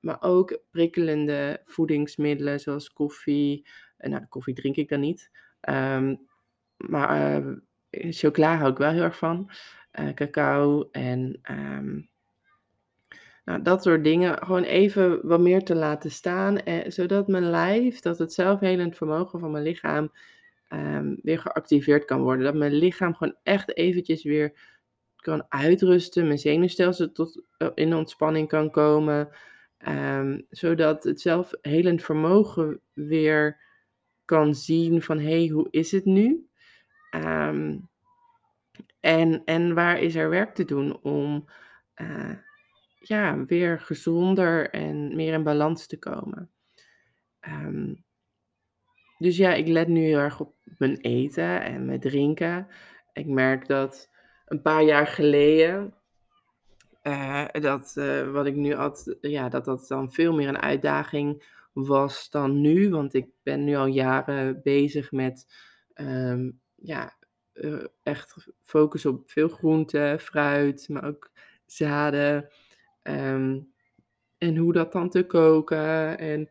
Maar 0.00 0.22
ook 0.22 0.58
prikkelende 0.70 1.60
voedingsmiddelen 1.64 2.60
zoals 2.60 2.92
koffie. 2.92 3.66
Eh, 3.96 4.10
nou, 4.10 4.26
koffie 4.28 4.54
drink 4.54 4.76
ik 4.76 4.88
dan 4.88 5.00
niet. 5.00 5.30
Um, 5.68 6.28
maar 6.76 7.42
chocola 7.90 8.56
hou 8.56 8.70
ik 8.70 8.78
wel 8.78 8.90
heel 8.90 9.02
erg 9.02 9.18
van. 9.18 9.50
Cacao 10.14 10.88
en 10.90 11.40
um, 11.50 12.10
nou, 13.44 13.62
dat 13.62 13.82
soort 13.82 14.04
dingen. 14.04 14.38
Gewoon 14.38 14.62
even 14.62 15.26
wat 15.26 15.40
meer 15.40 15.64
te 15.64 15.74
laten 15.74 16.10
staan. 16.10 16.58
Zodat 16.86 17.28
mijn 17.28 17.50
lijf, 17.50 18.00
dat 18.00 18.18
het 18.18 18.32
zelfhelend 18.32 18.96
vermogen 18.96 19.40
van 19.40 19.50
mijn 19.50 19.64
lichaam 19.64 20.10
um, 20.72 21.18
weer 21.22 21.38
geactiveerd 21.38 22.04
kan 22.04 22.20
worden. 22.22 22.44
Dat 22.44 22.54
mijn 22.54 22.72
lichaam 22.72 23.14
gewoon 23.14 23.36
echt 23.42 23.76
eventjes 23.76 24.22
weer 24.22 24.52
kan 25.16 25.44
uitrusten. 25.48 26.26
Mijn 26.26 26.38
zenuwstelsel 26.38 27.12
tot 27.12 27.42
in 27.74 27.94
ontspanning 27.94 28.48
kan 28.48 28.70
komen. 28.70 29.28
Um, 29.88 30.46
zodat 30.50 31.04
het 31.04 31.20
zelfhelend 31.20 32.02
vermogen 32.02 32.80
weer 32.92 33.60
kan 34.24 34.54
zien 34.54 35.02
van 35.02 35.18
hé, 35.18 35.38
hey, 35.38 35.48
hoe 35.48 35.68
is 35.70 35.92
het 35.92 36.04
nu? 36.04 36.48
Um, 37.14 37.88
en, 39.00 39.42
en 39.44 39.74
waar 39.74 39.98
is 39.98 40.14
er 40.14 40.30
werk 40.30 40.54
te 40.54 40.64
doen 40.64 41.00
om 41.02 41.48
uh, 41.96 42.32
ja, 42.98 43.44
weer 43.44 43.80
gezonder 43.80 44.70
en 44.70 45.16
meer 45.16 45.32
in 45.32 45.42
balans 45.42 45.86
te 45.86 45.98
komen? 45.98 46.50
Um, 47.48 48.04
dus 49.20 49.36
ja, 49.36 49.54
ik 49.54 49.66
let 49.66 49.88
nu 49.88 50.00
heel 50.00 50.18
erg 50.18 50.40
op 50.40 50.54
mijn 50.78 50.96
eten 50.96 51.62
en 51.62 51.84
mijn 51.84 52.00
drinken. 52.00 52.66
Ik 53.12 53.26
merk 53.26 53.66
dat 53.66 54.10
een 54.46 54.62
paar 54.62 54.82
jaar 54.82 55.06
geleden 55.06 55.94
uh, 57.02 57.46
dat 57.52 57.94
uh, 57.98 58.30
wat 58.30 58.46
ik 58.46 58.54
nu 58.54 58.74
had, 58.74 59.16
ja, 59.20 59.48
dat 59.48 59.64
dat 59.64 59.88
dan 59.88 60.12
veel 60.12 60.32
meer 60.32 60.48
een 60.48 60.60
uitdaging 60.60 61.44
was 61.72 62.30
dan 62.30 62.60
nu. 62.60 62.90
Want 62.90 63.14
ik 63.14 63.28
ben 63.42 63.64
nu 63.64 63.76
al 63.76 63.86
jaren 63.86 64.60
bezig 64.62 65.12
met 65.12 65.46
um, 65.94 66.60
ja, 66.74 67.16
uh, 67.54 67.84
echt 68.02 68.48
focus 68.62 69.06
op 69.06 69.30
veel 69.30 69.48
groente, 69.48 70.16
fruit, 70.20 70.88
maar 70.88 71.04
ook 71.04 71.30
zaden. 71.66 72.48
Ehm, 73.02 73.60
en 74.38 74.56
hoe 74.56 74.72
dat 74.72 74.92
dan 74.92 75.10
te 75.10 75.26
koken 75.26 76.18
en 76.18 76.48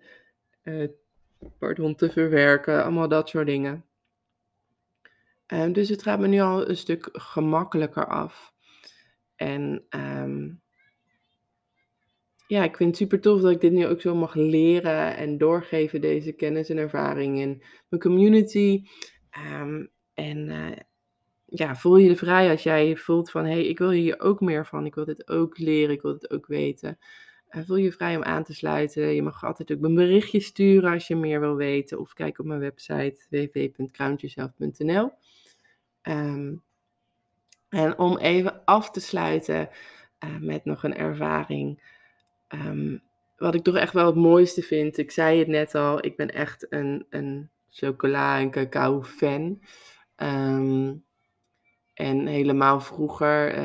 pardon, 1.59 1.95
te 1.95 2.09
verwerken. 2.09 2.83
Allemaal 2.83 3.07
dat 3.07 3.29
soort 3.29 3.47
dingen. 3.47 3.85
Um, 5.47 5.73
dus 5.73 5.89
het 5.89 6.03
gaat 6.03 6.19
me 6.19 6.27
nu 6.27 6.39
al 6.39 6.69
een 6.69 6.77
stuk 6.77 7.09
gemakkelijker 7.11 8.07
af. 8.07 8.53
En 9.35 9.85
um, 9.89 10.61
ja, 12.47 12.63
ik 12.63 12.75
vind 12.75 12.89
het 12.89 12.97
super 12.97 13.21
tof 13.21 13.41
dat 13.41 13.51
ik 13.51 13.61
dit 13.61 13.71
nu 13.71 13.87
ook 13.87 14.01
zo 14.01 14.15
mag 14.15 14.33
leren 14.33 15.17
en 15.17 15.37
doorgeven, 15.37 16.01
deze 16.01 16.31
kennis 16.31 16.69
en 16.69 16.77
ervaring 16.77 17.39
in 17.39 17.63
mijn 17.89 18.01
community. 18.01 18.83
Um, 19.61 19.91
en 20.13 20.49
uh, 20.49 20.77
ja, 21.45 21.75
voel 21.75 21.97
je 21.97 22.09
de 22.09 22.15
vrij 22.15 22.49
als 22.49 22.63
jij 22.63 22.95
voelt 22.95 23.31
van, 23.31 23.45
hé, 23.45 23.51
hey, 23.51 23.65
ik 23.65 23.77
wil 23.77 23.89
hier 23.89 24.19
ook 24.19 24.39
meer 24.39 24.65
van. 24.65 24.85
Ik 24.85 24.95
wil 24.95 25.05
dit 25.05 25.29
ook 25.29 25.57
leren, 25.57 25.95
ik 25.95 26.01
wil 26.01 26.13
dit 26.13 26.31
ook 26.31 26.47
weten. 26.47 26.97
Uh, 27.51 27.63
voel 27.65 27.77
je 27.77 27.91
vrij 27.91 28.15
om 28.15 28.23
aan 28.23 28.43
te 28.43 28.53
sluiten. 28.53 29.15
Je 29.15 29.21
mag 29.21 29.43
altijd 29.43 29.71
ook 29.71 29.83
een 29.83 29.95
berichtje 29.95 30.39
sturen 30.39 30.91
als 30.91 31.07
je 31.07 31.15
meer 31.15 31.39
wil 31.39 31.55
weten. 31.55 31.99
Of 31.99 32.13
kijk 32.13 32.39
op 32.39 32.45
mijn 32.45 32.59
website 32.59 33.25
www.crownjezelf.nl 33.29 35.11
um, 36.01 36.63
En 37.69 37.97
om 37.97 38.17
even 38.17 38.65
af 38.65 38.91
te 38.91 38.99
sluiten 38.99 39.69
uh, 40.23 40.37
met 40.39 40.65
nog 40.65 40.83
een 40.83 40.95
ervaring 40.95 41.81
Um, 42.55 43.01
wat 43.37 43.55
ik 43.55 43.63
toch 43.63 43.75
echt 43.75 43.93
wel 43.93 44.05
het 44.05 44.15
mooiste 44.15 44.61
vind, 44.61 44.97
ik 44.97 45.11
zei 45.11 45.39
het 45.39 45.47
net 45.47 45.75
al, 45.75 46.05
ik 46.05 46.15
ben 46.15 46.33
echt 46.33 46.65
een, 46.69 47.05
een 47.09 47.49
chocola- 47.69 48.39
en 48.39 48.51
cacao-fan. 48.51 49.61
Um, 50.15 51.03
en 51.93 52.27
helemaal 52.27 52.79
vroeger, 52.79 53.61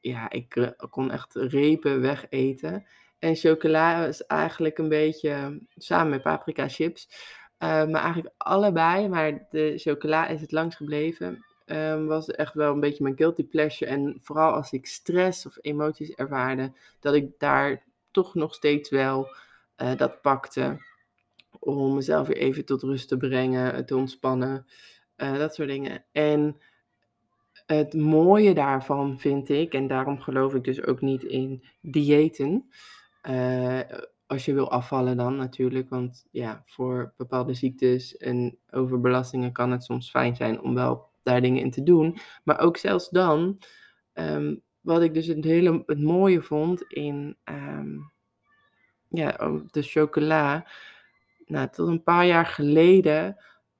ja, 0.00 0.30
ik 0.30 0.56
uh, 0.56 0.68
kon 0.90 1.10
echt 1.10 1.34
repen 1.34 2.00
wegeten. 2.00 2.86
En 3.24 3.36
chocola 3.36 4.06
is 4.06 4.26
eigenlijk 4.26 4.78
een 4.78 4.88
beetje, 4.88 5.60
samen 5.76 6.10
met 6.10 6.22
paprika 6.22 6.68
chips, 6.68 7.08
uh, 7.58 7.68
maar 7.68 8.02
eigenlijk 8.02 8.34
allebei, 8.36 9.08
maar 9.08 9.46
de 9.50 9.72
chocola 9.76 10.26
is 10.26 10.40
het 10.40 10.52
langst 10.52 10.76
gebleven. 10.76 11.44
Um, 11.66 12.06
was 12.06 12.28
echt 12.28 12.54
wel 12.54 12.72
een 12.72 12.80
beetje 12.80 13.02
mijn 13.02 13.16
guilty 13.16 13.44
pleasure. 13.44 13.90
En 13.90 14.18
vooral 14.22 14.52
als 14.52 14.72
ik 14.72 14.86
stress 14.86 15.46
of 15.46 15.58
emoties 15.60 16.10
ervaarde, 16.10 16.72
dat 17.00 17.14
ik 17.14 17.38
daar 17.38 17.82
toch 18.10 18.34
nog 18.34 18.54
steeds 18.54 18.90
wel 18.90 19.28
uh, 19.82 19.96
dat 19.96 20.20
pakte. 20.20 20.80
Om 21.58 21.94
mezelf 21.94 22.26
weer 22.26 22.36
even 22.36 22.64
tot 22.64 22.82
rust 22.82 23.08
te 23.08 23.16
brengen, 23.16 23.86
te 23.86 23.96
ontspannen. 23.96 24.66
Uh, 25.16 25.38
dat 25.38 25.54
soort 25.54 25.68
dingen. 25.68 26.04
En 26.12 26.60
het 27.66 27.94
mooie 27.94 28.54
daarvan 28.54 29.18
vind 29.18 29.48
ik, 29.48 29.74
en 29.74 29.86
daarom 29.86 30.20
geloof 30.20 30.54
ik 30.54 30.64
dus 30.64 30.82
ook 30.82 31.00
niet 31.00 31.22
in 31.22 31.64
diëten. 31.80 32.68
Uh, 33.28 33.80
als 34.26 34.44
je 34.44 34.54
wil 34.54 34.70
afvallen 34.70 35.16
dan 35.16 35.36
natuurlijk, 35.36 35.88
want 35.88 36.26
ja, 36.30 36.62
voor 36.66 37.14
bepaalde 37.16 37.54
ziektes 37.54 38.16
en 38.16 38.58
overbelastingen 38.70 39.52
kan 39.52 39.70
het 39.70 39.84
soms 39.84 40.10
fijn 40.10 40.36
zijn 40.36 40.60
om 40.60 40.74
wel 40.74 41.08
daar 41.22 41.40
dingen 41.40 41.62
in 41.62 41.70
te 41.70 41.82
doen. 41.82 42.18
Maar 42.44 42.60
ook 42.60 42.76
zelfs 42.76 43.08
dan 43.08 43.58
um, 44.14 44.62
wat 44.80 45.02
ik 45.02 45.14
dus 45.14 45.26
het 45.26 45.44
hele 45.44 45.82
het 45.86 46.00
mooie 46.00 46.42
vond 46.42 46.82
in 46.82 47.36
um, 47.44 48.12
ja, 49.08 49.60
de 49.70 49.82
chocola. 49.82 50.66
Nou, 51.46 51.68
tot 51.70 51.88
een 51.88 52.02
paar 52.02 52.26
jaar 52.26 52.46
geleden 52.46 53.36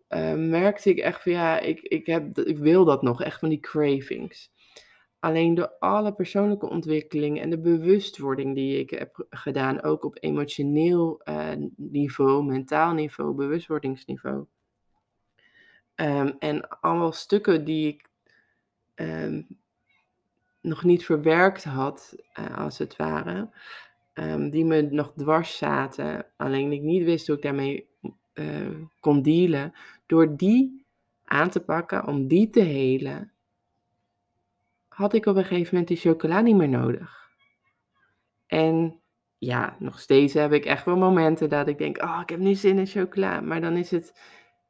uh, 0.09 0.35
merkte 0.35 0.91
ik 0.91 0.99
echt 0.99 1.23
van 1.23 1.33
ja, 1.33 1.59
ik, 1.59 1.81
ik, 1.81 2.07
heb, 2.07 2.39
ik 2.39 2.59
wil 2.59 2.85
dat 2.85 3.03
nog, 3.03 3.23
echt 3.23 3.39
van 3.39 3.49
die 3.49 3.61
cravings. 3.61 4.53
Alleen 5.25 5.55
door 5.55 5.73
alle 5.79 6.13
persoonlijke 6.13 6.69
ontwikkeling 6.69 7.41
en 7.41 7.51
de 7.51 7.59
bewustwording 7.59 8.55
die 8.55 8.79
ik 8.79 8.91
heb 8.91 9.27
gedaan, 9.31 9.83
ook 9.83 10.05
op 10.05 10.17
emotioneel 10.21 11.21
uh, 11.25 11.51
niveau, 11.77 12.45
mentaal 12.45 12.93
niveau, 12.93 13.35
bewustwordingsniveau. 13.35 14.47
Um, 15.95 16.37
en 16.39 16.69
allemaal 16.69 17.13
stukken 17.13 17.65
die 17.65 17.89
ik 17.89 18.09
um, 18.95 19.47
nog 20.61 20.85
niet 20.85 21.05
verwerkt 21.05 21.65
had, 21.65 22.17
uh, 22.39 22.59
als 22.59 22.79
het 22.79 22.97
ware, 22.97 23.51
um, 24.15 24.51
die 24.51 24.65
me 24.65 24.83
nog 24.83 25.13
dwars 25.17 25.57
zaten, 25.57 26.27
alleen 26.37 26.73
ik 26.73 26.83
niet 26.83 27.05
wist 27.05 27.27
hoe 27.27 27.37
ik 27.37 27.43
daarmee 27.43 27.89
uh, 28.35 28.79
kon 29.01 29.23
dealen, 29.23 29.73
door 30.07 30.37
die 30.37 30.85
aan 31.25 31.51
te 31.51 31.61
pakken, 31.61 32.07
om 32.07 32.29
die 32.29 32.51
te 32.51 32.61
helen, 32.61 33.34
had 34.95 35.15
ik 35.15 35.27
op 35.27 35.37
een 35.37 35.45
gegeven 35.45 35.69
moment 35.71 35.89
die 35.89 35.97
chocola 35.97 36.41
niet 36.41 36.57
meer 36.57 36.69
nodig. 36.69 37.31
En 38.47 39.01
ja, 39.39 39.77
nog 39.79 40.01
steeds 40.01 40.35
heb 40.35 40.53
ik 40.53 40.65
echt 40.65 40.85
wel 40.85 40.97
momenten 40.97 41.49
dat 41.49 41.69
ik 41.69 41.79
denk, 41.79 42.03
oh, 42.03 42.19
ik 42.23 42.29
heb 42.29 42.39
nu 42.39 42.55
zin 42.55 42.79
in 42.79 42.87
chocola, 42.87 43.41
maar 43.41 43.61
dan 43.61 43.77
is 43.77 43.91
het 43.91 44.21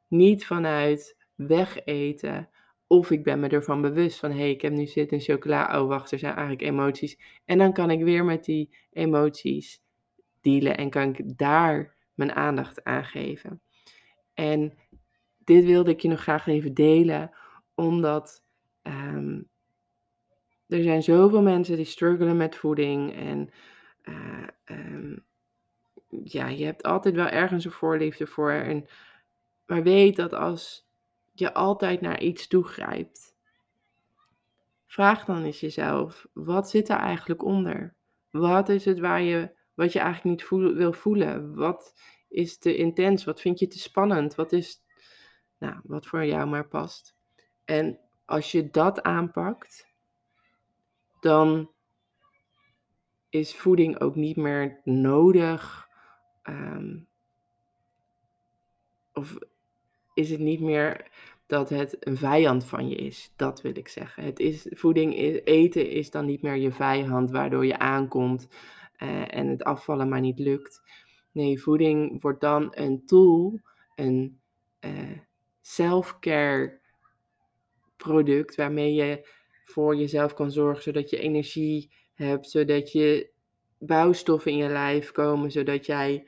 niet 0.09 0.47
vanuit 0.47 1.17
wegeten 1.35 2.49
of 2.87 3.11
ik 3.11 3.23
ben 3.23 3.41
me 3.41 3.49
ervan 3.49 3.81
bewust 3.81 4.19
van, 4.19 4.31
hé, 4.31 4.39
hey, 4.39 4.51
ik 4.51 4.63
heb 4.63 4.73
nu 4.73 4.87
zit 4.87 5.13
in 5.13 5.21
chocola, 5.21 5.81
oh 5.81 5.89
wacht, 5.89 6.13
er 6.13 6.19
zijn 6.19 6.35
eigenlijk 6.35 6.63
emoties. 6.63 7.19
En 7.45 7.59
dan 7.59 7.73
kan 7.73 7.91
ik 7.91 8.03
weer 8.03 8.25
met 8.25 8.45
die 8.45 8.77
emoties 8.93 9.83
dealen 10.41 10.77
en 10.77 10.91
kan 10.91 11.09
ik 11.09 11.39
daar 11.39 11.97
mijn 12.15 12.33
aandacht 12.33 12.85
aan 12.85 13.05
geven. 13.05 13.61
En 14.35 14.79
dit 15.39 15.65
wilde 15.65 15.91
ik 15.91 16.01
je 16.01 16.09
nog 16.09 16.21
graag 16.21 16.47
even 16.47 16.75
delen, 16.75 17.31
omdat 17.75 18.45
um, 18.83 19.53
er 20.69 20.83
zijn 20.83 21.03
zoveel 21.03 21.43
mensen 21.43 21.77
die 21.77 21.85
struggelen 21.85 22.37
met 22.37 22.57
voeding 22.57 23.15
en 23.15 23.51
uh, 24.05 24.47
um, 24.65 25.25
ja, 26.25 26.49
je 26.49 26.65
hebt 26.65 26.83
altijd 26.83 27.15
wel 27.15 27.27
ergens 27.27 27.65
een 27.65 27.71
voorliefde 27.71 28.27
voor. 28.27 28.51
En, 28.51 28.87
maar 29.67 29.83
weet 29.83 30.17
dat 30.17 30.33
als 30.33 30.89
je 31.33 31.55
altijd 31.55 32.01
naar 32.01 32.21
iets 32.21 32.47
toegrijpt. 32.47 33.37
Vraag 34.87 35.25
dan 35.25 35.43
eens 35.43 35.61
jezelf, 35.61 36.27
wat 36.33 36.71
zit 36.71 36.89
er 36.89 36.97
eigenlijk 36.97 37.45
onder? 37.45 37.95
Wat 38.31 38.69
is 38.69 38.85
het 38.85 38.99
waar 38.99 39.23
je, 39.23 39.57
wat 39.75 39.93
je 39.93 39.99
eigenlijk 39.99 40.41
niet 40.41 40.77
wil 40.77 40.93
voelen? 40.93 41.55
Wat 41.55 41.95
is 42.29 42.59
te 42.59 42.77
intens? 42.77 43.25
Wat 43.25 43.41
vind 43.41 43.59
je 43.59 43.67
te 43.67 43.79
spannend? 43.79 44.35
Wat 44.35 44.53
is, 44.53 44.83
nou, 45.59 45.81
wat 45.83 46.07
voor 46.07 46.25
jou 46.25 46.49
maar 46.49 46.69
past? 46.69 47.17
En 47.65 48.01
als 48.25 48.53
je 48.53 48.71
dat 48.71 49.03
aanpakt, 49.03 49.94
dan 51.25 51.71
is 53.29 53.57
voeding 53.57 54.01
ook 54.01 54.15
niet 54.15 54.37
meer 54.37 54.81
nodig. 54.85 55.89
Um, 56.43 57.09
of 59.13 59.39
is 60.15 60.31
het 60.31 60.41
niet 60.41 60.61
meer 60.61 61.09
dat 61.47 61.69
het 61.69 62.07
een 62.07 62.17
vijand 62.17 62.65
van 62.65 62.89
je 62.89 62.97
is. 62.97 63.33
Dat 63.37 63.63
wil 63.63 63.77
ik 63.77 63.89
zeggen. 63.89 64.25
Het 64.25 64.39
is, 64.39 64.67
voeding, 64.71 65.17
eten 65.45 65.91
is 65.91 66.11
dan 66.11 66.27
niet 66.27 66.43
meer 66.43 66.57
je 66.57 66.73
vijand, 66.73 67.31
waardoor 67.31 67.67
je 67.67 67.79
aankomt 67.79 68.49
uh, 68.99 69.35
en 69.35 69.49
het 69.49 69.65
afvallen 69.65 70.09
maar 70.09 70.21
niet 70.21 70.39
lukt. 70.39 70.83
Nee, 71.33 71.63
voeding 71.63 72.23
wordt 72.23 72.41
dan 72.41 72.69
een 72.71 73.07
tool, 73.07 73.61
een 73.95 74.41
uh, 74.81 75.19
self-care 75.61 76.81
product 77.97 78.55
waarmee 78.55 78.95
je 78.95 79.29
voor 79.65 79.97
jezelf 79.97 80.35
kan 80.35 80.51
zorgen, 80.51 80.83
zodat 80.83 81.11
je 81.11 81.19
energie 81.19 81.91
hebt, 82.15 82.51
zodat 82.51 82.93
je 82.93 83.31
bouwstoffen 83.79 84.51
in 84.51 84.57
je 84.57 84.69
lijf 84.69 85.13
komen, 85.13 85.51
zodat 85.51 85.87
jij 85.87 86.27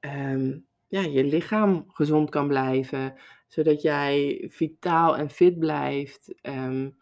um, 0.00 0.66
ja, 0.88 1.00
je 1.00 1.24
lichaam 1.24 1.84
gezond 1.88 2.30
kan 2.30 2.48
blijven, 2.48 3.14
zodat 3.48 3.82
jij 3.82 4.46
vitaal 4.50 5.16
en 5.16 5.30
fit 5.30 5.58
blijft. 5.58 6.34
Um, 6.42 6.96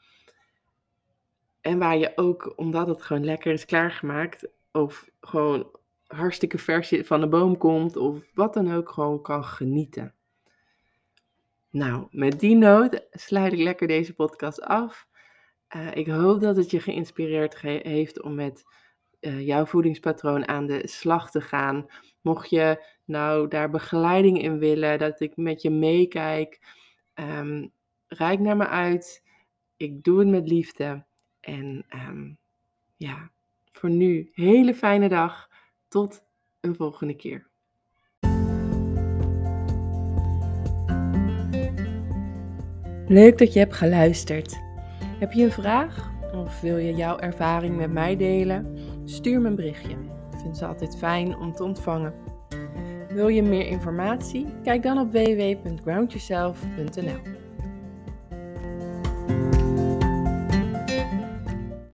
en 1.60 1.78
waar 1.78 1.96
je 1.96 2.12
ook, 2.14 2.52
omdat 2.56 2.86
het 2.86 3.02
gewoon 3.02 3.24
lekker 3.24 3.52
is 3.52 3.64
klaargemaakt, 3.64 4.48
of 4.72 5.10
gewoon 5.20 5.70
hartstikke 6.06 6.58
vers 6.58 6.94
van 7.02 7.20
de 7.20 7.28
boom 7.28 7.56
komt, 7.58 7.96
of 7.96 8.30
wat 8.34 8.54
dan 8.54 8.72
ook, 8.72 8.90
gewoon 8.90 9.22
kan 9.22 9.44
genieten. 9.44 10.14
Nou, 11.72 12.06
met 12.10 12.40
die 12.40 12.56
noot 12.56 13.06
sluit 13.10 13.52
ik 13.52 13.58
lekker 13.58 13.86
deze 13.86 14.14
podcast 14.14 14.60
af. 14.60 15.06
Uh, 15.76 15.94
ik 15.94 16.06
hoop 16.06 16.40
dat 16.40 16.56
het 16.56 16.70
je 16.70 16.80
geïnspireerd 16.80 17.60
heeft 17.60 18.22
om 18.22 18.34
met 18.34 18.64
uh, 19.20 19.46
jouw 19.46 19.64
voedingspatroon 19.64 20.48
aan 20.48 20.66
de 20.66 20.88
slag 20.88 21.30
te 21.30 21.40
gaan. 21.40 21.86
Mocht 22.20 22.50
je 22.50 22.84
nou 23.04 23.48
daar 23.48 23.70
begeleiding 23.70 24.42
in 24.42 24.58
willen, 24.58 24.98
dat 24.98 25.20
ik 25.20 25.36
met 25.36 25.62
je 25.62 25.70
meekijk, 25.70 26.60
um, 27.14 27.72
reik 28.06 28.38
naar 28.38 28.56
me 28.56 28.66
uit. 28.66 29.22
Ik 29.76 30.04
doe 30.04 30.18
het 30.18 30.28
met 30.28 30.48
liefde. 30.48 31.04
En 31.40 31.86
um, 32.08 32.38
ja, 32.96 33.30
voor 33.72 33.90
nu, 33.90 34.30
hele 34.32 34.74
fijne 34.74 35.08
dag. 35.08 35.48
Tot 35.88 36.24
een 36.60 36.76
volgende 36.76 37.16
keer. 37.16 37.51
Leuk 43.12 43.38
dat 43.38 43.52
je 43.52 43.58
hebt 43.58 43.74
geluisterd. 43.74 44.60
Heb 45.18 45.32
je 45.32 45.44
een 45.44 45.52
vraag? 45.52 46.10
Of 46.34 46.60
wil 46.60 46.76
je 46.76 46.94
jouw 46.94 47.18
ervaring 47.18 47.76
met 47.76 47.92
mij 47.92 48.16
delen? 48.16 48.78
Stuur 49.04 49.40
me 49.40 49.48
een 49.48 49.54
berichtje. 49.54 49.96
Ik 50.32 50.38
vind 50.42 50.56
ze 50.56 50.66
altijd 50.66 50.96
fijn 50.96 51.36
om 51.36 51.52
te 51.52 51.64
ontvangen. 51.64 52.14
Wil 53.08 53.28
je 53.28 53.42
meer 53.42 53.66
informatie? 53.66 54.46
Kijk 54.62 54.82
dan 54.82 54.98
op 54.98 55.12
www.groundyourself.nl. 55.12 57.41